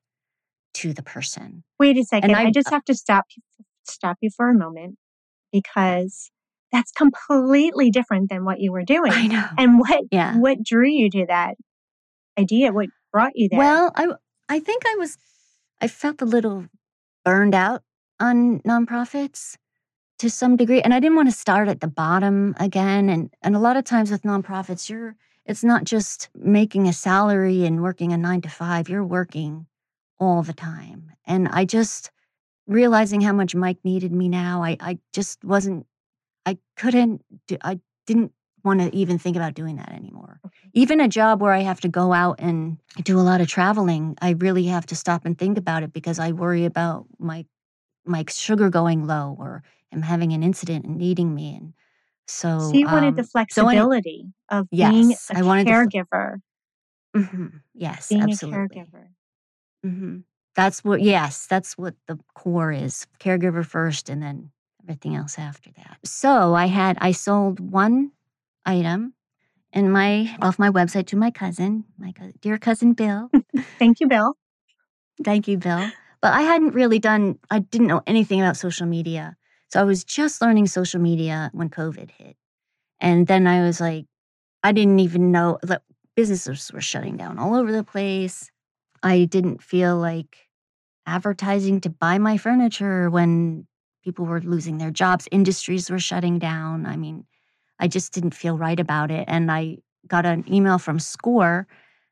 to 0.75 0.93
the 0.93 1.03
person. 1.03 1.63
Wait 1.79 1.97
a 1.97 2.03
second. 2.03 2.35
I- 2.35 2.45
I, 2.45 2.51
just 2.51 2.69
have 2.69 2.83
to 2.85 2.95
stop 2.95 3.25
you, 3.35 3.43
stop 3.85 4.17
you 4.21 4.29
for 4.35 4.49
a 4.49 4.53
moment 4.57 4.97
because 5.51 6.31
that's 6.71 6.91
completely 6.91 7.91
different 7.91 8.29
than 8.29 8.43
what 8.43 8.59
you 8.59 8.71
were 8.71 8.83
doing. 8.83 9.11
I 9.13 9.27
know. 9.27 9.47
And 9.57 9.79
what 9.79 10.01
Yeah. 10.11 10.37
what 10.37 10.63
drew 10.63 10.89
you 10.89 11.09
to 11.11 11.25
that 11.27 11.55
idea? 12.37 12.73
What 12.73 12.89
brought 13.11 13.33
you 13.35 13.47
there? 13.49 13.59
Well, 13.59 13.91
I 13.95 14.07
I 14.49 14.59
think 14.59 14.83
I 14.85 14.95
was 14.97 15.17
I 15.79 15.87
felt 15.87 16.21
a 16.21 16.25
little 16.25 16.65
burned 17.23 17.53
out 17.55 17.83
on 18.23 18.59
nonprofits 18.61 19.57
to 20.19 20.29
some 20.29 20.55
degree 20.55 20.81
and 20.81 20.93
I 20.93 20.99
didn't 21.01 21.17
want 21.17 21.27
to 21.29 21.35
start 21.35 21.67
at 21.67 21.81
the 21.81 21.87
bottom 21.87 22.55
again 22.57 23.09
and 23.09 23.29
and 23.41 23.55
a 23.55 23.59
lot 23.59 23.75
of 23.75 23.83
times 23.83 24.11
with 24.11 24.21
nonprofits 24.23 24.89
you're 24.89 25.15
it's 25.45 25.63
not 25.63 25.83
just 25.83 26.29
making 26.33 26.87
a 26.87 26.93
salary 26.93 27.65
and 27.65 27.83
working 27.83 28.13
a 28.13 28.17
9 28.17 28.41
to 28.41 28.49
5 28.49 28.87
you're 28.87 29.03
working 29.03 29.67
all 30.19 30.41
the 30.41 30.53
time 30.53 31.11
and 31.25 31.49
I 31.49 31.65
just 31.65 32.11
realizing 32.65 33.19
how 33.19 33.33
much 33.33 33.53
Mike 33.55 33.79
needed 33.83 34.13
me 34.13 34.29
now 34.29 34.63
I 34.63 34.77
I 34.79 34.99
just 35.11 35.43
wasn't 35.43 35.85
I 36.45 36.57
couldn't 36.77 37.23
do, 37.47 37.57
I 37.61 37.79
didn't 38.07 38.31
want 38.63 38.79
to 38.79 38.95
even 38.95 39.17
think 39.19 39.35
about 39.35 39.53
doing 39.55 39.75
that 39.75 39.91
anymore 39.91 40.39
Okay. 40.45 40.69
even 40.73 41.01
a 41.01 41.09
job 41.09 41.41
where 41.41 41.51
I 41.51 41.59
have 41.61 41.81
to 41.81 41.89
go 41.89 42.13
out 42.13 42.37
and 42.39 42.77
do 43.03 43.19
a 43.19 43.21
lot 43.29 43.41
of 43.41 43.47
traveling, 43.47 44.15
I 44.21 44.31
really 44.31 44.65
have 44.65 44.85
to 44.87 44.95
stop 44.95 45.25
and 45.25 45.37
think 45.37 45.57
about 45.57 45.83
it 45.83 45.91
because 45.93 46.19
I 46.19 46.31
worry 46.31 46.65
about 46.65 47.05
my 47.19 47.45
my 48.05 48.23
sugar 48.29 48.69
going 48.69 49.05
low 49.07 49.35
or 49.39 49.63
him 49.91 50.01
having 50.01 50.33
an 50.33 50.43
incident 50.43 50.85
and 50.85 50.97
needing 50.97 51.33
me. 51.33 51.55
And 51.55 51.73
so, 52.27 52.71
so 52.71 52.77
you 52.77 52.87
wanted 52.87 53.15
the 53.15 53.21
um, 53.21 53.29
so 53.49 53.67
any- 53.67 53.77
flexibility 53.79 54.33
of 54.49 54.69
being 54.69 55.11
Yes, 55.11 55.29
a 55.31 55.37
I 55.37 55.41
wanted 55.43 55.67
the 55.67 55.71
caregiver, 55.71 56.41
Mhm, 57.15 57.61
yes, 57.73 58.09
being 58.09 58.21
absolutely. 58.21 58.57
a 58.77 58.85
caregiver. 58.85 59.07
hmm 59.83 60.17
That's 60.55 60.83
what. 60.83 61.01
Yes, 61.01 61.45
that's 61.47 61.77
what 61.77 61.95
the 62.07 62.17
core 62.35 62.71
is: 62.71 63.05
caregiver 63.19 63.65
first, 63.65 64.09
and 64.09 64.21
then 64.21 64.51
everything 64.83 65.15
else 65.15 65.37
after 65.39 65.71
that. 65.77 65.97
So 66.03 66.53
I 66.55 66.65
had 66.67 66.97
I 67.01 67.11
sold 67.11 67.59
one 67.59 68.11
item 68.65 69.13
in 69.73 69.91
my 69.91 70.35
off 70.41 70.59
my 70.59 70.69
website 70.69 71.07
to 71.07 71.17
my 71.17 71.31
cousin, 71.31 71.85
my 71.97 72.13
dear 72.41 72.57
cousin 72.57 72.93
Bill. 72.93 73.29
Thank 73.79 73.99
you, 73.99 74.07
Bill. 74.07 74.35
Thank 75.23 75.47
you, 75.47 75.57
Bill. 75.57 75.91
But 76.23 76.31
I 76.31 76.43
hadn't 76.43 76.73
really 76.73 76.99
done, 76.99 77.37
I 77.51 77.59
didn't 77.59 77.87
know 77.87 78.01
anything 78.07 78.39
about 78.39 78.55
social 78.55 78.87
media. 78.87 79.35
So 79.67 79.81
I 79.81 79.83
was 79.83 80.05
just 80.05 80.41
learning 80.41 80.67
social 80.67 81.01
media 81.01 81.51
when 81.51 81.69
COVID 81.69 82.11
hit. 82.11 82.37
And 83.01 83.27
then 83.27 83.45
I 83.45 83.61
was 83.61 83.81
like, 83.81 84.05
I 84.63 84.71
didn't 84.71 84.99
even 84.99 85.33
know 85.33 85.59
that 85.63 85.81
businesses 86.15 86.71
were 86.71 86.79
shutting 86.79 87.17
down 87.17 87.39
all 87.39 87.55
over 87.55 87.73
the 87.73 87.83
place. 87.83 88.49
I 89.03 89.25
didn't 89.25 89.61
feel 89.61 89.97
like 89.97 90.47
advertising 91.05 91.81
to 91.81 91.89
buy 91.89 92.19
my 92.19 92.37
furniture 92.37 93.09
when 93.09 93.67
people 94.01 94.25
were 94.25 94.39
losing 94.39 94.77
their 94.77 94.91
jobs, 94.91 95.27
industries 95.29 95.89
were 95.89 95.99
shutting 95.99 96.39
down. 96.39 96.85
I 96.85 96.95
mean, 96.95 97.25
I 97.79 97.89
just 97.89 98.13
didn't 98.13 98.33
feel 98.33 98.57
right 98.57 98.79
about 98.79 99.11
it. 99.11 99.25
And 99.27 99.51
I 99.51 99.79
got 100.07 100.25
an 100.25 100.45
email 100.49 100.77
from 100.77 100.99
SCORE 100.99 101.67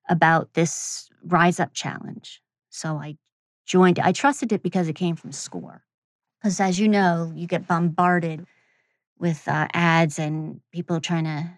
about 0.10 0.54
this 0.54 1.10
Rise 1.24 1.62
Up 1.62 1.74
Challenge. 1.74 2.41
So 2.71 2.97
I 2.97 3.15
joined, 3.65 4.00
I 4.00 4.12
trusted 4.12 4.52
it 4.52 4.63
because 4.63 4.88
it 4.88 4.93
came 4.93 5.15
from 5.15 5.32
SCORE. 5.32 5.84
Because 6.39 6.60
as 6.60 6.80
you 6.80 6.88
know, 6.88 7.32
you 7.36 7.47
get 7.47 7.67
bombarded 7.67 8.45
with 9.19 9.47
uh, 9.47 9.67
ads 9.74 10.19
and 10.19 10.62
people 10.71 11.00
trying 11.02 11.26
to 11.26 11.52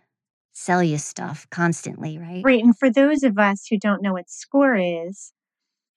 sell 0.53 0.83
you 0.83 0.97
stuff 0.97 1.47
constantly, 1.51 2.17
right? 2.17 2.43
Right. 2.43 2.63
And 2.63 2.77
for 2.77 2.89
those 2.91 3.23
of 3.23 3.37
us 3.39 3.65
who 3.69 3.77
don't 3.77 4.01
know 4.01 4.13
what 4.13 4.29
SCORE 4.29 4.75
is, 5.07 5.33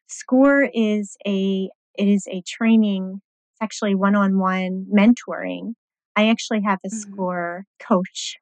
SCORE 0.09 0.71
is 0.75 1.17
a 1.27 1.71
it 1.99 2.09
is 2.09 2.27
a 2.31 2.43
training, 2.43 3.23
it's 3.53 3.63
actually 3.63 3.95
one-on-one 3.95 4.87
mentoring. 4.95 5.75
I 6.17 6.29
actually 6.29 6.63
have 6.63 6.79
a 6.85 6.89
Mhm. 6.89 6.93
SCORE 6.93 7.67
coach 7.81 8.37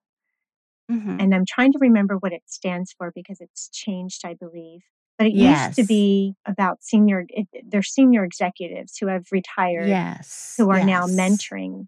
Mhm. 0.91 1.21
and 1.21 1.35
I'm 1.35 1.45
trying 1.47 1.73
to 1.73 1.79
remember 1.81 2.17
what 2.19 2.33
it 2.33 2.43
stands 2.47 2.93
for 2.93 3.13
because 3.15 3.41
it's 3.41 3.69
changed, 3.71 4.25
I 4.25 4.35
believe. 4.35 4.83
But 5.19 5.29
it 5.29 5.35
used 5.35 5.75
to 5.75 5.85
be 5.85 6.35
about 6.47 6.83
senior 6.83 7.25
it, 7.29 7.47
they're 7.69 7.83
senior 7.83 8.25
executives 8.25 8.97
who 8.99 9.07
have 9.09 9.27
retired 9.33 9.89
Yes. 9.89 10.55
who 10.59 10.71
are 10.71 10.83
now 10.83 11.07
mentoring 11.07 11.87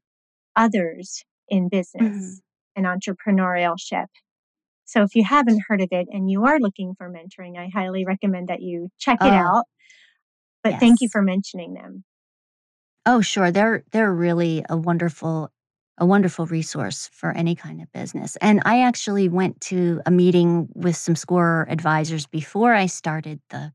others 0.57 1.25
in 1.49 1.69
business 1.69 2.03
Mm-hmm. 2.03 2.39
and 2.77 2.87
entrepreneurship. 2.87 4.07
So 4.85 5.03
if 5.03 5.15
you 5.17 5.25
haven't 5.25 5.63
heard 5.69 5.81
of 5.83 5.89
it 5.93 6.09
and 6.11 6.31
you 6.31 6.45
are 6.47 6.59
looking 6.61 6.95
for 6.97 7.11
mentoring, 7.11 7.59
I 7.59 7.69
highly 7.73 8.05
recommend 8.07 8.49
that 8.49 8.63
you 8.63 8.89
check 8.99 9.21
it 9.25 9.35
Oh, 9.35 9.35
out. 9.35 9.65
But 10.63 10.79
thank 10.79 11.01
you 11.01 11.09
for 11.11 11.23
mentioning 11.23 11.75
them. 11.75 12.05
Oh, 13.05 13.21
sure. 13.21 13.51
They're 13.51 13.85
they're 13.93 14.13
really 14.13 14.65
a 14.69 14.77
wonderful 14.77 15.51
a 15.99 16.07
wonderful 16.07 16.47
resource 16.47 17.11
for 17.13 17.33
any 17.33 17.55
kind 17.55 17.81
of 17.81 17.91
business. 17.93 18.37
And 18.37 18.61
I 18.65 18.83
actually 18.83 19.29
went 19.29 19.61
to 19.63 20.01
a 20.05 20.11
meeting 20.11 20.69
with 20.75 20.97
some 20.97 21.17
score 21.17 21.67
advisors 21.71 22.27
before 22.27 22.75
I 22.75 22.87
started 22.87 23.41
the 23.51 23.73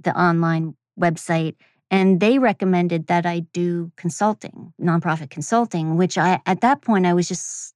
the 0.00 0.18
online 0.18 0.76
website 0.98 1.54
and 1.90 2.20
they 2.20 2.38
recommended 2.38 3.06
that 3.06 3.26
I 3.26 3.40
do 3.52 3.92
consulting, 3.96 4.72
nonprofit 4.80 5.30
consulting, 5.30 5.96
which 5.96 6.18
I 6.18 6.40
at 6.46 6.60
that 6.60 6.82
point 6.82 7.06
I 7.06 7.14
was 7.14 7.28
just 7.28 7.74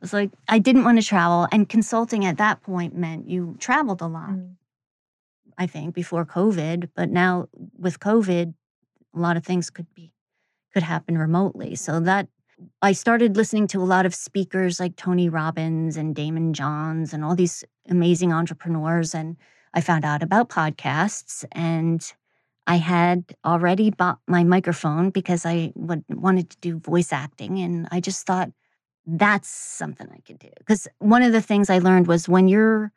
I 0.00 0.02
was 0.02 0.12
like 0.12 0.30
I 0.48 0.58
didn't 0.58 0.84
want 0.84 1.00
to 1.00 1.06
travel 1.06 1.46
and 1.52 1.68
consulting 1.68 2.24
at 2.24 2.38
that 2.38 2.62
point 2.62 2.96
meant 2.96 3.28
you 3.28 3.56
traveled 3.58 4.00
a 4.00 4.06
lot. 4.06 4.30
Mm. 4.30 4.54
I 5.56 5.66
think 5.66 5.94
before 5.94 6.24
COVID, 6.24 6.90
but 6.94 7.10
now 7.10 7.48
with 7.76 7.98
COVID, 7.98 8.54
a 9.14 9.18
lot 9.18 9.36
of 9.36 9.44
things 9.44 9.70
could 9.70 9.92
be 9.94 10.12
could 10.72 10.84
happen 10.84 11.18
remotely. 11.18 11.74
So 11.74 12.00
that 12.00 12.28
I 12.82 12.92
started 12.92 13.36
listening 13.36 13.66
to 13.68 13.80
a 13.80 13.84
lot 13.84 14.06
of 14.06 14.14
speakers 14.14 14.80
like 14.80 14.96
Tony 14.96 15.28
Robbins 15.28 15.96
and 15.96 16.14
Daymond 16.14 16.52
Johns 16.52 17.12
and 17.12 17.24
all 17.24 17.34
these 17.34 17.64
amazing 17.88 18.32
entrepreneurs 18.32 19.14
and 19.14 19.36
I 19.74 19.80
found 19.80 20.04
out 20.04 20.22
about 20.22 20.48
podcasts 20.48 21.44
and 21.52 22.00
I 22.66 22.76
had 22.76 23.24
already 23.44 23.90
bought 23.90 24.18
my 24.26 24.44
microphone 24.44 25.10
because 25.10 25.46
I 25.46 25.72
would, 25.74 26.04
wanted 26.08 26.50
to 26.50 26.56
do 26.60 26.78
voice 26.78 27.12
acting 27.12 27.58
and 27.58 27.88
I 27.90 28.00
just 28.00 28.26
thought 28.26 28.50
that's 29.06 29.48
something 29.48 30.08
I 30.12 30.20
could 30.20 30.38
do. 30.38 30.50
Cuz 30.66 30.88
one 30.98 31.22
of 31.22 31.32
the 31.32 31.42
things 31.42 31.70
I 31.70 31.78
learned 31.78 32.06
was 32.06 32.28
when 32.28 32.48
you're 32.48 32.92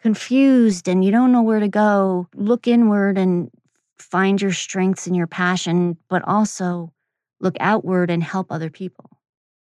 confused 0.00 0.88
and 0.88 1.04
you 1.04 1.10
don't 1.10 1.32
know 1.32 1.42
where 1.42 1.60
to 1.60 1.68
go, 1.68 2.28
look 2.34 2.66
inward 2.66 3.18
and 3.18 3.50
find 3.98 4.40
your 4.40 4.52
strengths 4.52 5.06
and 5.06 5.14
your 5.14 5.26
passion, 5.26 5.98
but 6.08 6.26
also 6.26 6.92
look 7.40 7.56
outward 7.60 8.10
and 8.10 8.22
help 8.22 8.50
other 8.50 8.70
people. 8.70 9.10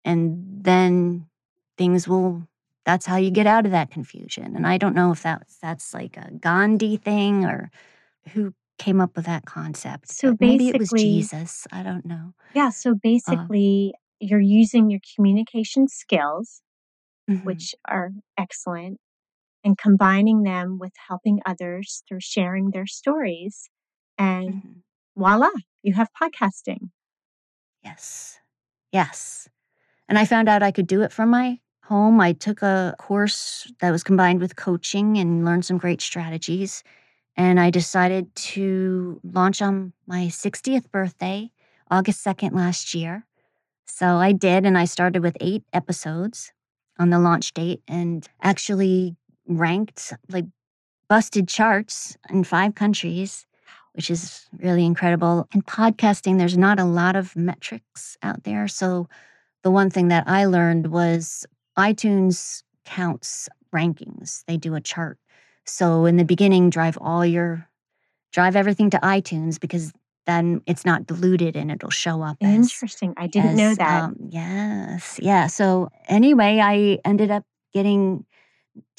And 0.05 0.65
then 0.65 1.27
things 1.79 2.09
will 2.09 2.47
that's 2.85 3.07
how 3.07 3.17
you 3.17 3.31
get 3.31 3.47
out 3.47 3.65
of 3.65 3.73
that 3.73 3.91
confusion. 3.91 4.57
And 4.57 4.67
I 4.67 4.77
don't 4.77 4.95
know 4.95 5.13
if 5.13 5.23
that's 5.23 5.57
that's 5.59 5.95
like 5.95 6.17
a 6.17 6.31
Gandhi 6.33 6.97
thing 6.97 7.45
or 7.45 7.71
who 8.31 8.55
came 8.79 9.01
up 9.01 9.15
with 9.17 9.27
that 9.27 9.45
concept. 9.45 10.09
So 10.09 10.37
Maybe 10.41 10.69
it 10.69 10.79
was 10.79 10.91
basically, 10.91 11.21
Jesus. 11.21 11.67
I 11.71 11.83
don't 11.83 12.05
know. 12.05 12.35
yeah, 12.55 12.71
so 12.71 12.91
Uh, 12.91 12.95
basically, 13.03 13.95
you're 14.19 14.41
using 14.41 14.91
your 14.91 15.01
communication 15.15 15.87
skills, 15.89 16.63
mhm, 17.31 17.45
which 17.45 17.75
are 17.87 18.11
excellent, 18.37 18.99
and 19.65 19.79
combining 19.79 20.43
them 20.43 20.79
with 20.79 20.93
helping 21.09 21.41
others 21.47 22.03
through 22.09 22.21
sharing 22.21 22.71
their 22.71 22.87
stories. 22.87 23.71
And 24.19 24.55
mhm. 24.55 24.83
voila, 25.17 25.51
you 25.83 25.95
have 25.95 26.09
podcasting. 26.21 26.91
Yes. 27.85 28.39
Yes. 28.93 29.49
And 30.09 30.19
I 30.19 30.25
found 30.25 30.49
out 30.49 30.63
I 30.63 30.71
could 30.73 30.87
do 30.87 31.03
it 31.03 31.13
from 31.13 31.31
my 31.31 31.59
home. 31.85 32.21
I 32.21 32.33
took 32.33 32.63
a 32.63 32.95
course 32.99 33.73
that 33.81 33.91
was 33.91 34.05
combined 34.05 34.41
with 34.41 34.57
coaching 34.57 35.19
and 35.19 35.45
learned 35.45 35.65
some 35.65 35.79
great 35.79 36.01
strategies. 36.01 36.85
And 37.37 37.59
I 37.59 37.71
decided 37.71 38.35
to 38.35 39.21
launch 39.25 39.63
on 39.63 39.93
my 40.07 40.27
60th 40.27 40.91
birthday, 40.91 41.51
August 41.91 42.25
2nd 42.25 42.53
last 42.55 42.95
year. 42.95 43.27
So 43.87 44.17
I 44.19 44.33
did, 44.33 44.67
and 44.67 44.79
I 44.79 44.85
started 44.85 45.23
with 45.23 45.37
eight 45.41 45.65
episodes 45.73 46.53
on 46.99 47.11
the 47.11 47.19
launch 47.19 47.53
date 47.55 47.83
and 47.89 48.29
actually 48.43 49.17
ranked 49.47 50.13
like 50.29 50.47
busted 51.09 51.49
charts 51.49 52.17
in 52.31 52.45
five 52.45 52.75
countries, 52.75 53.47
which 53.95 54.11
is 54.11 54.47
really 54.59 54.85
incredible. 54.85 55.49
In 55.55 55.63
podcasting, 55.63 56.39
there's 56.39 56.57
not 56.57 56.79
a 56.81 56.85
lot 56.85 57.17
of 57.17 57.37
metrics 57.37 58.17
out 58.23 58.45
there. 58.45 58.69
So 58.69 59.09
the 59.63 59.71
one 59.71 59.91
thing 59.91 60.09
that 60.09 60.25
I 60.27 60.47
learned 60.47 60.89
was 60.89 61.47
iTunes 61.79 62.63
counts 62.85 63.49
rankings. 63.75 64.45
They 64.47 64.57
do 64.57 64.75
a 64.75 64.81
chart. 64.81 65.19
So 65.65 66.07
in 66.07 66.17
the 66.17 66.25
beginning, 66.25 66.71
drive 66.71 66.99
all 67.01 67.25
your 67.25 67.69
drive 68.33 68.57
everything 68.57 68.91
to 68.91 68.99
iTunes 68.99 69.61
because 69.61 69.93
then 70.27 70.63
it's 70.67 70.85
not 70.85 71.07
diluted 71.07 71.57
and 71.57 71.71
it'll 71.71 71.91
show 71.91 72.23
up 72.23 72.37
as 72.41 72.55
Interesting. 72.55 73.13
I 73.17 73.27
didn't 73.27 73.57
know 73.57 73.75
that. 73.75 74.03
um 74.05 74.17
yes. 74.29 75.19
Yeah. 75.21 75.49
So 75.49 75.91
anyway, 76.09 76.61
I 76.63 76.99
ended 77.05 77.31
up 77.31 77.45
getting 77.73 78.25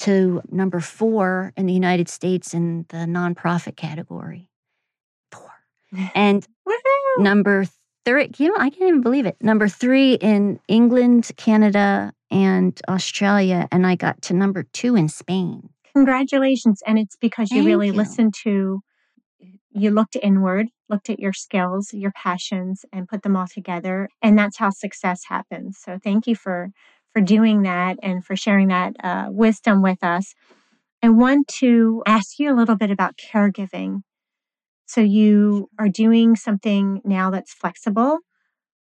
to 0.00 0.40
number 0.50 0.80
4 0.80 1.52
in 1.56 1.66
the 1.66 1.72
United 1.72 2.08
States 2.08 2.54
in 2.54 2.86
the 2.90 2.98
nonprofit 2.98 3.76
category. 3.76 4.48
4. 5.94 6.10
And 6.14 6.46
number 7.18 7.66
3, 8.04 8.30
you 8.38 8.54
I 8.58 8.70
can't 8.70 8.88
even 8.88 9.00
believe 9.00 9.26
it. 9.26 9.36
Number 9.40 9.68
3 9.68 10.14
in 10.14 10.60
England, 10.68 11.30
Canada, 11.36 12.12
and 12.30 12.78
Australia 12.88 13.68
and 13.70 13.86
I 13.86 13.94
got 13.94 14.20
to 14.22 14.34
number 14.34 14.64
2 14.64 14.96
in 14.96 15.08
Spain. 15.08 15.70
Congratulations. 15.94 16.82
And 16.86 16.98
it's 16.98 17.16
because 17.16 17.50
you 17.50 17.64
really 17.64 17.86
you. 17.86 17.92
listened 17.92 18.34
to, 18.42 18.80
you 19.70 19.90
looked 19.90 20.16
inward, 20.20 20.68
looked 20.88 21.08
at 21.08 21.20
your 21.20 21.32
skills, 21.32 21.92
your 21.92 22.10
passions, 22.10 22.84
and 22.92 23.08
put 23.08 23.22
them 23.22 23.36
all 23.36 23.46
together. 23.46 24.08
And 24.20 24.36
that's 24.36 24.58
how 24.58 24.70
success 24.70 25.22
happens. 25.28 25.78
So 25.80 25.98
thank 26.02 26.26
you 26.26 26.34
for 26.34 26.70
for 27.12 27.20
doing 27.20 27.62
that 27.62 27.96
and 28.02 28.24
for 28.24 28.34
sharing 28.34 28.68
that 28.68 28.94
uh, 29.02 29.26
wisdom 29.28 29.82
with 29.82 30.02
us. 30.02 30.34
I 31.00 31.10
want 31.10 31.46
to 31.58 32.02
ask 32.06 32.38
you 32.38 32.52
a 32.52 32.56
little 32.56 32.76
bit 32.76 32.90
about 32.90 33.16
caregiving. 33.16 34.02
So 34.86 35.00
you 35.00 35.68
are 35.78 35.88
doing 35.88 36.36
something 36.36 37.00
now 37.04 37.30
that's 37.30 37.52
flexible 37.54 38.18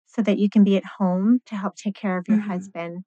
so 0.07 0.22
that 0.22 0.38
you 0.38 0.50
can 0.50 0.64
be 0.64 0.76
at 0.76 0.85
home 0.98 1.40
to 1.46 1.57
help 1.57 1.76
take 1.76 1.96
care 1.96 2.18
of 2.18 2.28
your 2.28 2.38
Mhm. 2.38 2.40
husband. 2.40 3.04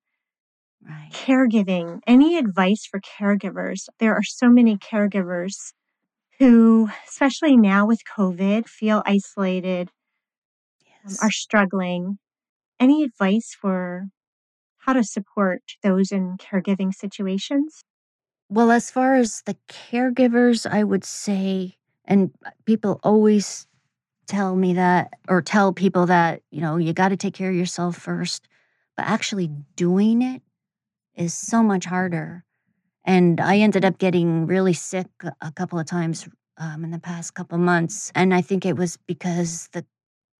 Right. 0.81 1.13
Caregiving, 1.13 1.99
any 2.07 2.37
advice 2.37 2.85
for 2.85 2.99
caregivers? 3.01 3.87
There 3.99 4.13
are 4.13 4.23
so 4.23 4.49
many 4.49 4.77
caregivers 4.77 5.73
who, 6.39 6.89
especially 7.07 7.57
now 7.57 7.87
with 7.87 8.01
COVID, 8.05 8.67
feel 8.67 9.03
isolated, 9.05 9.91
um, 11.05 11.17
are 11.21 11.31
struggling. 11.31 12.19
Any 12.79 13.03
advice 13.03 13.55
for 13.59 14.07
how 14.79 14.93
to 14.93 15.03
support 15.03 15.63
those 15.83 16.11
in 16.11 16.37
caregiving 16.37 16.93
situations? 16.93 17.83
Well, 18.49 18.71
as 18.71 18.91
far 18.91 19.15
as 19.15 19.41
the 19.43 19.57
caregivers, 19.67 20.69
I 20.69 20.83
would 20.83 21.03
say, 21.03 21.76
and 22.07 22.31
people 22.65 22.99
always 23.03 23.67
tell 24.27 24.55
me 24.55 24.73
that, 24.73 25.13
or 25.27 25.41
tell 25.41 25.73
people 25.73 26.05
that, 26.07 26.41
you 26.51 26.61
know, 26.61 26.77
you 26.77 26.93
got 26.93 27.09
to 27.09 27.17
take 27.17 27.33
care 27.33 27.49
of 27.49 27.55
yourself 27.55 27.95
first. 27.97 28.47
But 28.95 29.05
actually 29.05 29.51
doing 29.75 30.21
it 30.21 30.41
is 31.15 31.33
so 31.33 31.61
much 31.61 31.85
harder. 31.85 32.43
And 33.05 33.39
I 33.39 33.57
ended 33.57 33.85
up 33.85 33.99
getting 33.99 34.47
really 34.47 34.73
sick 34.73 35.07
a 35.41 35.51
couple 35.51 35.79
of 35.79 35.85
times 35.85 36.27
um, 36.57 36.83
in 36.83 36.91
the 36.91 36.99
past 36.99 37.35
couple 37.35 37.57
months. 37.57 38.11
And 38.15 38.33
I 38.33 38.41
think 38.41 38.65
it 38.65 38.75
was 38.75 38.97
because 39.07 39.69
the 39.71 39.85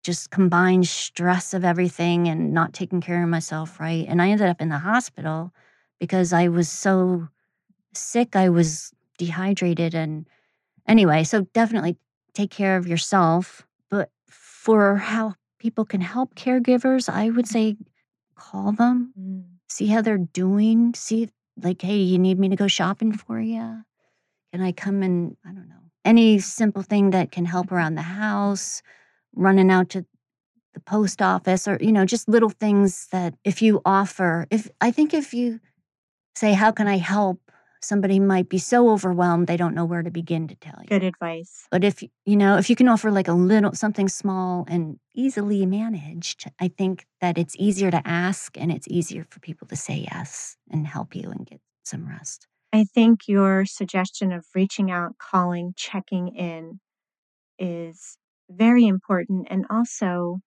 just 0.03 0.30
combined 0.32 0.88
stress 0.88 1.53
of 1.53 1.65
everything 1.65 2.27
and 2.27 2.53
not 2.53 2.73
taking 2.73 3.01
care 3.01 3.23
of 3.23 3.30
myself 3.30 3.80
right. 3.80 4.06
And 4.08 4.21
I 4.21 4.30
ended 4.30 4.47
up 4.47 4.62
in 4.62 4.69
the 4.69 4.77
hospital 4.77 5.53
because 5.99 6.32
I 6.34 6.47
was 6.47 6.69
so 6.69 7.27
sick. 7.93 8.36
I 8.36 8.49
was 8.49 8.91
dehydrated. 9.17 9.93
And 9.93 10.27
anyway, 10.88 11.23
so 11.23 11.41
definitely 11.54 11.97
take 12.34 12.52
care 12.52 12.78
of 12.78 12.88
yourself. 12.88 13.65
But 13.89 14.10
for 14.30 14.97
how 14.97 15.36
people 15.60 15.86
can 15.86 16.02
help 16.02 16.36
caregivers, 16.36 17.10
I 17.10 17.30
would 17.30 17.47
say 17.47 17.78
call 18.36 18.71
them, 18.71 19.13
Mm. 19.19 19.43
see 19.69 19.88
how 19.88 20.02
they're 20.02 20.17
doing, 20.17 20.93
see, 20.93 21.30
like, 21.62 21.82
hey, 21.82 21.97
you 21.97 22.19
need 22.19 22.39
me 22.39 22.50
to 22.50 22.56
go 22.56 22.67
shopping 22.67 23.12
for 23.12 23.39
you? 23.39 23.84
Can 24.52 24.62
I 24.62 24.71
come 24.71 25.02
and, 25.04 25.36
I 25.43 25.52
don't 25.52 25.67
know, 25.67 25.91
any 26.06 26.39
simple 26.39 26.84
thing 26.84 27.10
that 27.12 27.32
can 27.32 27.45
help 27.45 27.71
around 27.71 27.95
the 27.95 28.04
house, 28.04 28.82
running 29.34 29.71
out 29.71 29.89
to 29.89 30.06
the 30.73 30.80
post 30.82 31.21
office, 31.21 31.67
or, 31.67 31.78
you 31.82 31.91
know, 31.91 32.06
just 32.06 32.30
little 32.30 32.50
things 32.50 33.08
that 33.12 33.34
if 33.43 33.62
you 33.62 33.82
offer, 33.86 34.47
if 34.52 34.69
I 34.80 34.91
think 34.91 35.13
if 35.13 35.34
you 35.34 35.60
say, 36.36 36.54
how 36.54 36.71
can 36.71 36.88
I 36.88 36.97
help? 36.97 37.46
Somebody 37.81 38.19
might 38.19 38.49
be 38.49 38.57
so 38.57 38.89
overwhelmed 38.89 39.47
they 39.47 39.57
don't 39.57 39.75
know 39.75 39.85
where 39.85 40.03
to 40.03 40.11
begin 40.11 40.47
to 40.47 40.55
tell 40.55 40.79
you. 40.81 40.87
Good 40.89 41.03
advice. 41.03 41.67
But 41.69 41.83
if 41.83 42.03
you 42.25 42.35
know, 42.35 42.57
if 42.57 42.69
you 42.69 42.75
can 42.75 42.87
offer 42.87 43.11
like 43.11 43.27
a 43.27 43.33
little 43.33 43.73
something 43.73 44.07
small 44.07 44.65
and 44.67 44.99
easily 45.13 45.65
managed, 45.65 46.49
I 46.59 46.69
think 46.69 47.05
that 47.21 47.37
it's 47.37 47.55
easier 47.57 47.91
to 47.91 48.01
ask 48.07 48.57
and 48.57 48.71
it's 48.71 48.87
easier 48.87 49.25
for 49.29 49.39
people 49.39 49.67
to 49.67 49.75
say 49.75 50.07
yes 50.11 50.57
and 50.71 50.87
help 50.87 51.15
you 51.15 51.29
and 51.29 51.45
get 51.45 51.59
some 51.83 52.07
rest. 52.07 52.47
I 52.73 52.83
think 52.83 53.27
your 53.27 53.65
suggestion 53.65 54.31
of 54.31 54.45
reaching 54.53 54.91
out, 54.91 55.17
calling, 55.17 55.73
checking 55.77 56.29
in 56.29 56.79
is 57.59 58.17
very 58.49 58.87
important 58.87 59.47
and 59.49 59.65
also 59.69 60.39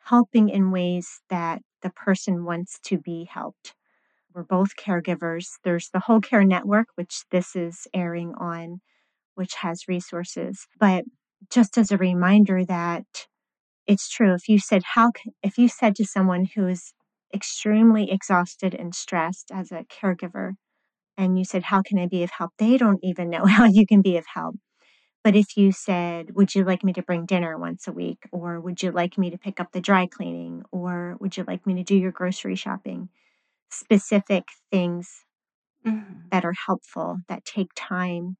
helping 0.00 0.48
in 0.48 0.70
ways 0.70 1.20
that 1.28 1.62
the 1.82 1.90
person 1.90 2.44
wants 2.44 2.78
to 2.84 2.98
be 2.98 3.28
helped. 3.30 3.74
We're 4.36 4.44
both 4.44 4.76
caregivers. 4.76 5.48
There's 5.64 5.90
the 5.90 6.00
Whole 6.00 6.20
Care 6.22 6.44
Network, 6.44 6.88
which 6.96 7.24
this 7.32 7.56
is 7.56 7.88
airing 7.94 8.34
on, 8.36 8.82
which 9.36 9.54
has 9.56 9.88
resources. 9.88 10.66
But 10.80 11.04
just 11.50 11.78
as 11.78 11.92
a 11.92 11.98
reminder 11.98 12.64
that 12.66 13.06
it's 13.86 14.08
true, 14.08 14.34
if 14.34 14.48
you 14.48 14.58
said 14.58 14.82
how 14.94 15.12
if 15.42 15.58
you 15.58 15.68
said 15.68 15.96
to 15.96 16.04
someone 16.04 16.46
who 16.54 16.66
is 16.68 16.92
extremely 17.34 18.10
exhausted 18.10 18.74
and 18.74 18.94
stressed 18.94 19.50
as 19.52 19.72
a 19.72 19.84
caregiver, 19.84 20.54
and 21.18 21.38
you 21.38 21.44
said, 21.44 21.64
How 21.64 21.82
can 21.82 21.98
I 21.98 22.06
be 22.06 22.22
of 22.24 22.30
help? 22.30 22.52
They 22.58 22.78
don't 22.78 23.00
even 23.02 23.30
know 23.30 23.46
how 23.48 23.66
you 23.66 23.86
can 23.86 24.02
be 24.02 24.16
of 24.18 24.26
help. 24.34 24.56
But 25.24 25.36
if 25.36 25.56
you 25.56 25.72
said, 25.72 26.34
Would 26.36 26.54
you 26.54 26.64
like 26.64 26.84
me 26.84 26.92
to 26.94 27.02
bring 27.02 27.26
dinner 27.26 27.58
once 27.58 27.88
a 27.88 27.92
week? 27.92 28.24
Or 28.32 28.60
would 28.60 28.82
you 28.82 28.92
like 28.92 29.18
me 29.18 29.30
to 29.30 29.38
pick 29.38 29.60
up 29.60 29.72
the 29.72 29.80
dry 29.82 30.06
cleaning? 30.06 30.64
Or 30.72 31.16
would 31.20 31.36
you 31.36 31.44
like 31.46 31.66
me 31.66 31.74
to 31.76 31.84
do 31.84 31.96
your 31.96 32.12
grocery 32.12 32.56
shopping? 32.56 33.10
Specific 33.70 34.44
things 34.70 35.24
Mhm. 35.84 36.30
that 36.30 36.44
are 36.44 36.54
helpful, 36.66 37.18
that 37.28 37.44
take 37.44 37.70
time. 37.74 38.36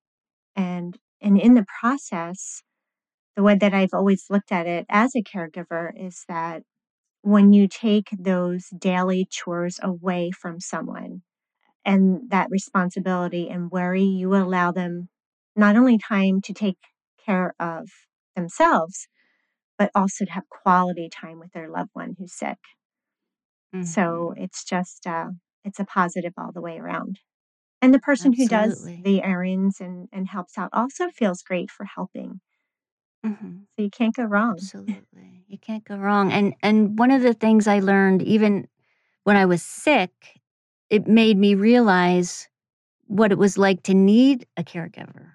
And 0.57 0.99
and 1.23 1.39
in 1.41 1.55
the 1.55 1.67
process, 1.81 2.63
the 3.37 3.43
way 3.45 3.57
that 3.57 3.75
I've 3.75 3.95
always 3.95 4.27
looked 4.31 4.53
at 4.53 4.67
it 4.67 4.87
as 4.91 5.15
a 5.17 5.23
caregiver 5.23 5.91
is 5.97 6.25
that 6.29 6.63
when 7.23 7.53
you 7.53 7.69
take 7.69 8.09
those 8.19 8.69
daily 8.79 9.27
chores 9.31 9.81
away 9.83 10.31
from 10.33 10.61
someone, 10.61 11.23
and 11.85 12.31
that 12.31 12.51
responsibility 12.51 13.49
and 13.51 13.71
worry, 13.71 14.05
you 14.05 14.35
allow 14.37 14.73
them 14.73 15.09
not 15.57 15.77
only 15.77 15.99
time 15.99 16.41
to 16.43 16.55
take 16.55 16.79
care 17.25 17.55
of 17.61 17.89
themselves, 18.37 19.09
but 19.79 19.91
also 19.95 20.25
to 20.27 20.33
have 20.33 20.49
quality 20.51 21.09
time 21.11 21.39
with 21.41 21.53
their 21.53 21.71
loved 21.71 21.91
one 21.95 22.17
who's 22.19 22.35
sick. 22.37 22.59
So 23.81 24.33
Mhm. 24.33 24.37
it's 24.37 24.65
just, 24.65 25.07
uh, 25.07 25.31
it's 25.65 25.81
a 25.81 25.85
positive 25.85 26.35
all 26.39 26.53
the 26.53 26.61
way 26.63 26.79
around. 26.79 27.21
And 27.83 27.95
the 27.95 28.01
person 28.01 28.35
who 28.35 28.47
does 28.47 28.93
the 29.05 29.23
errands 29.23 29.81
and, 29.81 30.09
and 30.13 30.29
helps 30.29 30.59
out 30.59 30.71
also 30.73 31.11
feels 31.11 31.43
great 31.43 31.71
for 31.71 31.85
helping. 31.87 32.41
Mhm. 33.25 33.67
So 33.77 33.83
you 33.83 33.91
can't 33.91 34.15
go 34.15 34.25
wrong. 34.25 34.71
Absolutely. 34.87 35.45
You 35.49 35.59
can't 35.59 35.85
go 35.85 35.97
wrong. 35.97 36.33
And 36.33 36.55
and 36.63 36.99
one 36.99 37.11
of 37.11 37.23
the 37.23 37.35
things 37.35 37.67
I 37.69 37.81
learned 37.81 38.23
even 38.23 38.69
when 39.25 39.37
I 39.37 39.47
was 39.47 39.63
sick, 39.63 40.41
it 40.91 41.07
made 41.09 41.39
me 41.39 41.55
realize 41.55 42.49
what 43.07 43.33
it 43.33 43.39
was 43.39 43.59
like 43.59 43.83
to 43.85 43.95
need 43.95 44.47
a 44.57 44.65
caregiver. 44.65 45.33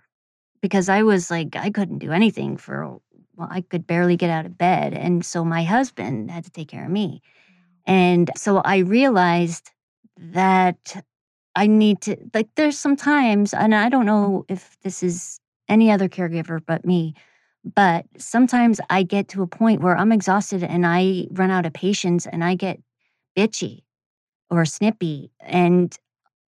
because 0.61 0.89
I 0.89 1.03
was 1.03 1.31
like, 1.31 1.55
I 1.55 1.71
couldn't 1.71 1.99
do 1.99 2.11
anything 2.11 2.57
for, 2.57 2.99
well, 3.35 3.47
I 3.51 3.61
could 3.61 3.87
barely 3.87 4.17
get 4.17 4.29
out 4.29 4.45
of 4.45 4.57
bed. 4.57 4.93
And 4.93 5.25
so 5.25 5.45
my 5.45 5.63
husband 5.63 6.31
had 6.31 6.45
to 6.45 6.51
take 6.51 6.69
care 6.69 6.85
of 6.85 6.91
me. 6.91 7.21
And 7.85 8.29
so 8.35 8.57
I 8.57 8.79
realized 8.79 9.71
that 10.17 11.03
I 11.55 11.67
need 11.67 12.01
to, 12.01 12.17
like, 12.33 12.49
there's 12.55 12.77
some 12.77 12.95
times, 12.95 13.53
and 13.53 13.75
I 13.75 13.89
don't 13.89 14.05
know 14.05 14.45
if 14.47 14.77
this 14.83 15.03
is 15.03 15.39
any 15.67 15.91
other 15.91 16.07
caregiver 16.07 16.59
but 16.65 16.85
me, 16.85 17.15
but 17.63 18.05
sometimes 18.17 18.79
I 18.89 19.03
get 19.03 19.27
to 19.29 19.41
a 19.41 19.47
point 19.47 19.81
where 19.81 19.95
I'm 19.95 20.11
exhausted 20.11 20.63
and 20.63 20.85
I 20.85 21.27
run 21.31 21.51
out 21.51 21.65
of 21.65 21.73
patience 21.73 22.25
and 22.25 22.43
I 22.43 22.55
get 22.55 22.79
bitchy 23.37 23.81
or 24.49 24.65
snippy. 24.65 25.31
And 25.39 25.95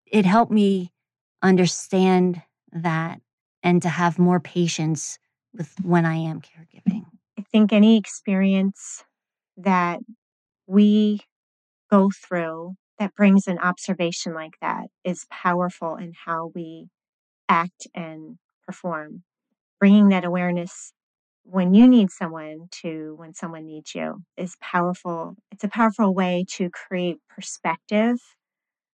it 0.07 0.25
helped 0.25 0.53
me 0.53 0.93
understand 1.43 2.43
that 2.73 3.21
and 3.63 3.83
to 3.83 3.89
have 3.89 4.19
more 4.19 4.41
patience 4.41 5.19
with 5.55 5.75
when 5.83 6.07
I 6.07 6.17
am 6.17 6.41
caregiving. 6.41 7.05
I 7.39 7.43
think 7.43 7.73
any 7.73 7.97
experience 7.97 9.05
that 9.57 10.01
we 10.73 11.21
go 11.91 12.11
through 12.11 12.75
that 12.99 13.15
brings 13.15 13.47
an 13.47 13.59
observation 13.59 14.33
like 14.33 14.55
that 14.63 14.87
is 15.05 15.27
powerful 15.31 15.97
in 15.97 16.13
how 16.25 16.51
we 16.55 16.87
act 17.49 17.87
and 17.95 18.39
perform. 18.67 19.23
Bringing 19.79 20.09
that 20.09 20.25
awareness 20.25 20.93
when 21.45 21.75
you 21.75 21.87
need 21.89 22.11
someone 22.11 22.69
to 22.83 23.15
when 23.17 23.35
someone 23.35 23.67
needs 23.67 23.95
you 23.95 24.23
is 24.37 24.57
powerful. 24.61 25.35
It's 25.51 25.65
a 25.65 25.69
powerful 25.69 26.15
way 26.15 26.47
to 26.55 26.71
create 26.71 27.17
perspective 27.29 28.17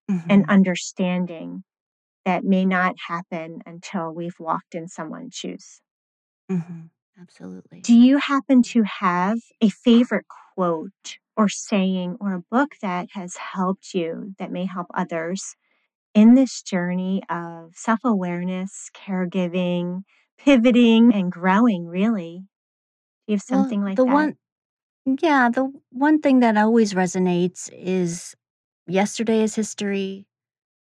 mm-hmm. 0.09 0.27
and 0.29 0.49
understanding 0.49 1.63
that 2.25 2.43
may 2.43 2.65
not 2.65 2.95
happen 3.07 3.59
until 3.65 4.11
we've 4.11 4.39
walked 4.39 4.73
in 4.73 4.87
someone's 4.87 5.35
shoes. 5.35 5.81
Mm-hmm. 6.51 6.87
Absolutely. 7.21 7.81
Do 7.81 7.95
you 7.95 8.17
happen 8.17 8.61
to 8.63 8.83
have 8.83 9.39
a 9.61 9.69
favorite 9.69 10.25
quote 10.55 11.17
or 11.37 11.47
saying 11.49 12.17
or 12.19 12.33
a 12.33 12.43
book 12.51 12.71
that 12.81 13.09
has 13.13 13.37
helped 13.37 13.93
you 13.93 14.35
that 14.39 14.51
may 14.51 14.65
help 14.65 14.87
others 14.93 15.55
in 16.15 16.33
this 16.33 16.61
journey 16.63 17.21
of 17.29 17.71
self 17.75 17.99
awareness, 18.03 18.89
caregiving, 18.95 20.03
pivoting, 20.39 21.13
and 21.13 21.31
growing, 21.31 21.85
really? 21.87 22.43
Do 23.27 23.33
you 23.33 23.35
have 23.35 23.43
something 23.43 23.81
well, 23.81 23.89
like 23.89 23.97
the 23.97 24.05
that? 24.05 24.13
One, 24.13 24.37
yeah, 25.21 25.49
the 25.49 25.71
one 25.91 26.19
thing 26.21 26.39
that 26.41 26.57
always 26.57 26.93
resonates 26.93 27.69
is 27.73 28.35
yesterday 28.87 29.43
is 29.43 29.55
history, 29.55 30.27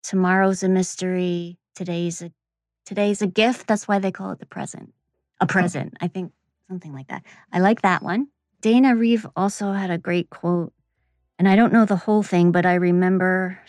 tomorrow's 0.03 0.63
a 0.63 0.69
mystery, 0.69 1.57
today's 1.75 2.21
a 2.21 2.31
today's 2.85 3.21
a 3.21 3.27
gift. 3.27 3.67
That's 3.67 3.87
why 3.87 3.99
they 3.99 4.11
call 4.11 4.31
it 4.31 4.39
the 4.39 4.45
present. 4.45 4.93
A 5.39 5.47
present, 5.47 5.95
I 6.01 6.07
think 6.07 6.31
something 6.69 6.93
like 6.93 7.07
that. 7.07 7.23
I 7.51 7.59
like 7.59 7.81
that 7.81 8.03
one. 8.03 8.27
Dana 8.63 8.95
Reeve 8.95 9.27
also 9.35 9.73
had 9.73 9.91
a 9.91 9.97
great 9.97 10.29
quote, 10.29 10.71
and 11.37 11.49
I 11.49 11.57
don't 11.57 11.73
know 11.73 11.83
the 11.83 11.97
whole 11.97 12.23
thing, 12.23 12.53
but 12.53 12.65
I 12.65 12.75
remember 12.75 13.59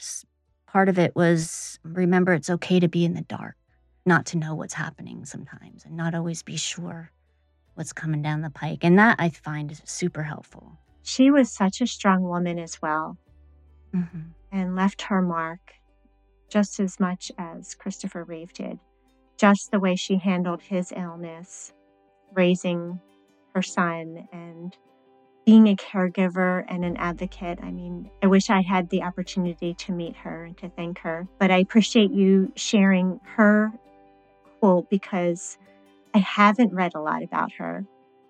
part 0.68 0.88
of 0.88 1.00
it 1.00 1.16
was 1.16 1.80
remember 1.82 2.32
it's 2.32 2.48
okay 2.48 2.78
to 2.78 2.86
be 2.86 3.04
in 3.04 3.14
the 3.14 3.22
dark, 3.22 3.56
not 4.06 4.24
to 4.26 4.38
know 4.38 4.54
what's 4.54 4.74
happening 4.74 5.24
sometimes, 5.24 5.84
and 5.84 5.96
not 5.96 6.14
always 6.14 6.44
be 6.44 6.56
sure 6.56 7.10
what's 7.74 7.92
coming 7.92 8.22
down 8.22 8.42
the 8.42 8.50
pike. 8.50 8.84
And 8.84 8.96
that 9.00 9.16
I 9.18 9.30
find 9.30 9.72
is 9.72 9.82
super 9.84 10.22
helpful. 10.22 10.78
She 11.02 11.32
was 11.32 11.50
such 11.50 11.80
a 11.80 11.88
strong 11.88 12.22
woman 12.22 12.60
as 12.60 12.80
well 12.80 13.18
mm-hmm. 13.92 14.28
and 14.52 14.76
left 14.76 15.02
her 15.02 15.20
mark 15.20 15.72
just 16.48 16.78
as 16.78 17.00
much 17.00 17.32
as 17.36 17.74
Christopher 17.74 18.22
Reeve 18.22 18.52
did. 18.52 18.78
Just 19.38 19.72
the 19.72 19.80
way 19.80 19.96
she 19.96 20.18
handled 20.18 20.62
his 20.62 20.92
illness, 20.96 21.72
raising 22.32 23.00
her 23.54 23.62
son, 23.62 24.28
and 24.32 24.76
being 25.44 25.68
a 25.68 25.76
caregiver 25.76 26.64
and 26.68 26.84
an 26.84 26.96
advocate. 26.96 27.58
I 27.62 27.70
mean, 27.70 28.10
I 28.22 28.26
wish 28.26 28.50
I 28.50 28.62
had 28.62 28.88
the 28.88 29.02
opportunity 29.02 29.74
to 29.74 29.92
meet 29.92 30.16
her 30.16 30.44
and 30.44 30.56
to 30.58 30.68
thank 30.70 30.98
her, 31.00 31.28
but 31.38 31.50
I 31.50 31.58
appreciate 31.58 32.10
you 32.10 32.52
sharing 32.56 33.20
her 33.36 33.72
quote 34.60 34.88
because 34.88 35.58
I 36.14 36.18
haven't 36.18 36.72
read 36.72 36.94
a 36.94 37.00
lot 37.00 37.22
about 37.22 37.52
her. 37.52 37.84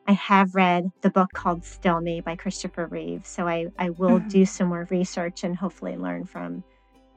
I 0.07 0.13
have 0.13 0.55
read 0.55 0.91
the 1.01 1.11
book 1.11 1.31
called 1.33 1.65
Still 1.65 2.01
Me 2.01 2.21
by 2.21 2.37
Christopher 2.37 2.87
Reeve. 2.87 3.25
So 3.25 3.47
I, 3.49 3.67
I 3.79 3.91
will 3.91 4.19
mm-hmm. 4.19 4.29
do 4.29 4.45
some 4.45 4.69
more 4.69 4.87
research 4.91 5.45
and 5.45 5.57
hopefully 5.57 5.97
learn 5.97 6.25
from 6.27 6.63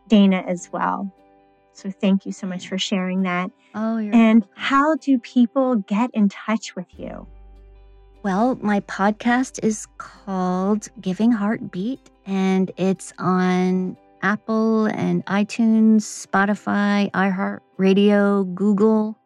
Dana 0.07 0.43
as 0.47 0.69
well. 0.71 1.11
So 1.73 1.91
thank 1.91 2.25
you 2.25 2.31
so 2.31 2.47
much 2.47 2.67
for 2.67 2.77
sharing 2.77 3.23
that. 3.23 3.51
Oh, 3.75 3.97
you're 3.97 4.15
and 4.15 4.45
how 4.55 4.95
do 4.95 5.19
people 5.19 5.75
get 5.75 6.09
in 6.13 6.29
touch 6.29 6.75
with 6.75 6.87
you? 6.97 7.27
Well, 8.27 8.59
my 8.61 8.81
podcast 8.81 9.63
is 9.63 9.87
called 9.99 10.89
Giving 10.99 11.31
Heartbeat, 11.31 12.09
and 12.25 12.69
it's 12.75 13.13
on 13.19 13.95
Apple 14.21 14.87
and 14.87 15.25
iTunes, 15.27 16.01
Spotify, 16.01 17.09
iHeartRadio, 17.11 18.53
Google. 18.53 19.17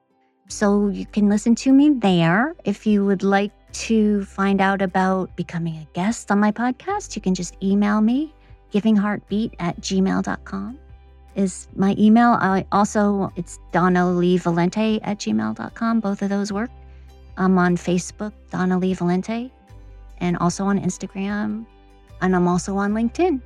So 0.50 0.90
you 0.90 1.08
can 1.08 1.30
listen 1.30 1.56
to 1.56 1.74
me 1.74 1.90
there. 1.90 2.56
If 2.64 2.86
you 2.86 3.04
would 3.04 3.24
like 3.24 3.52
to 3.88 4.24
find 4.26 4.62
out 4.62 4.84
about 4.84 5.36
becoming 5.36 5.78
a 5.78 5.88
guest 5.94 6.30
on 6.30 6.40
my 6.40 6.52
podcast, 6.52 7.16
you 7.16 7.24
can 7.24 7.34
just 7.34 7.56
email 7.64 8.02
me 8.02 8.36
givingheartbeat 8.72 9.56
at 9.58 9.82
gmail.com 9.82 10.78
is 11.36 11.68
my 11.76 11.96
email. 11.98 12.34
I 12.34 12.66
also, 12.72 13.32
it's 13.36 13.58
Donna 13.72 14.12
Lee 14.12 14.38
Valente 14.38 15.00
at 15.02 15.18
gmail.com. 15.18 16.02
Both 16.02 16.22
of 16.22 16.30
those 16.30 16.52
work. 16.54 16.70
I'm 17.38 17.58
on 17.58 17.78
Facebook, 17.78 18.34
Donna 18.52 18.78
Lee 18.78 18.96
Valente, 18.96 19.52
and 20.20 20.38
also 20.38 20.66
on 20.66 20.80
Instagram. 20.80 21.66
And 22.22 22.36
I'm 22.36 22.48
also 22.48 22.78
on 22.78 22.94
LinkedIn. 22.94 23.42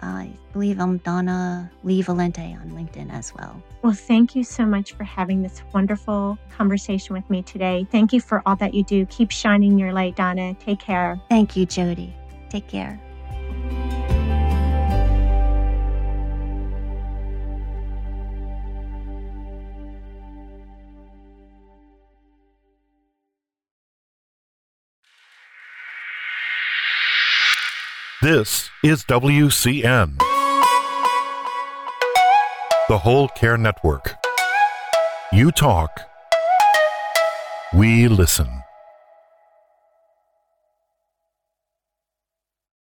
I 0.00 0.30
believe 0.52 0.80
I'm 0.80 0.98
Donna 0.98 1.70
Lee 1.84 2.02
Valente 2.02 2.60
on 2.60 2.70
LinkedIn 2.70 3.12
as 3.12 3.32
well. 3.34 3.62
Well, 3.82 3.92
thank 3.92 4.34
you 4.34 4.42
so 4.42 4.66
much 4.66 4.94
for 4.94 5.04
having 5.04 5.42
this 5.42 5.62
wonderful 5.72 6.38
conversation 6.50 7.14
with 7.14 7.28
me 7.30 7.42
today. 7.42 7.86
Thank 7.90 8.12
you 8.12 8.20
for 8.20 8.42
all 8.44 8.56
that 8.56 8.74
you 8.74 8.84
do. 8.84 9.06
Keep 9.06 9.30
shining 9.30 9.78
your 9.78 9.92
light, 9.92 10.16
Donna. 10.16 10.54
Take 10.54 10.80
care. 10.80 11.20
Thank 11.28 11.56
you, 11.56 11.66
Jodi. 11.66 12.14
Take 12.50 12.66
care. 12.66 13.00
This 28.22 28.70
is 28.84 29.02
WCN, 29.06 30.16
the 32.88 32.98
Whole 32.98 33.26
Care 33.26 33.56
Network. 33.56 34.14
You 35.32 35.50
talk, 35.50 36.02
we 37.74 38.06
listen. 38.06 38.61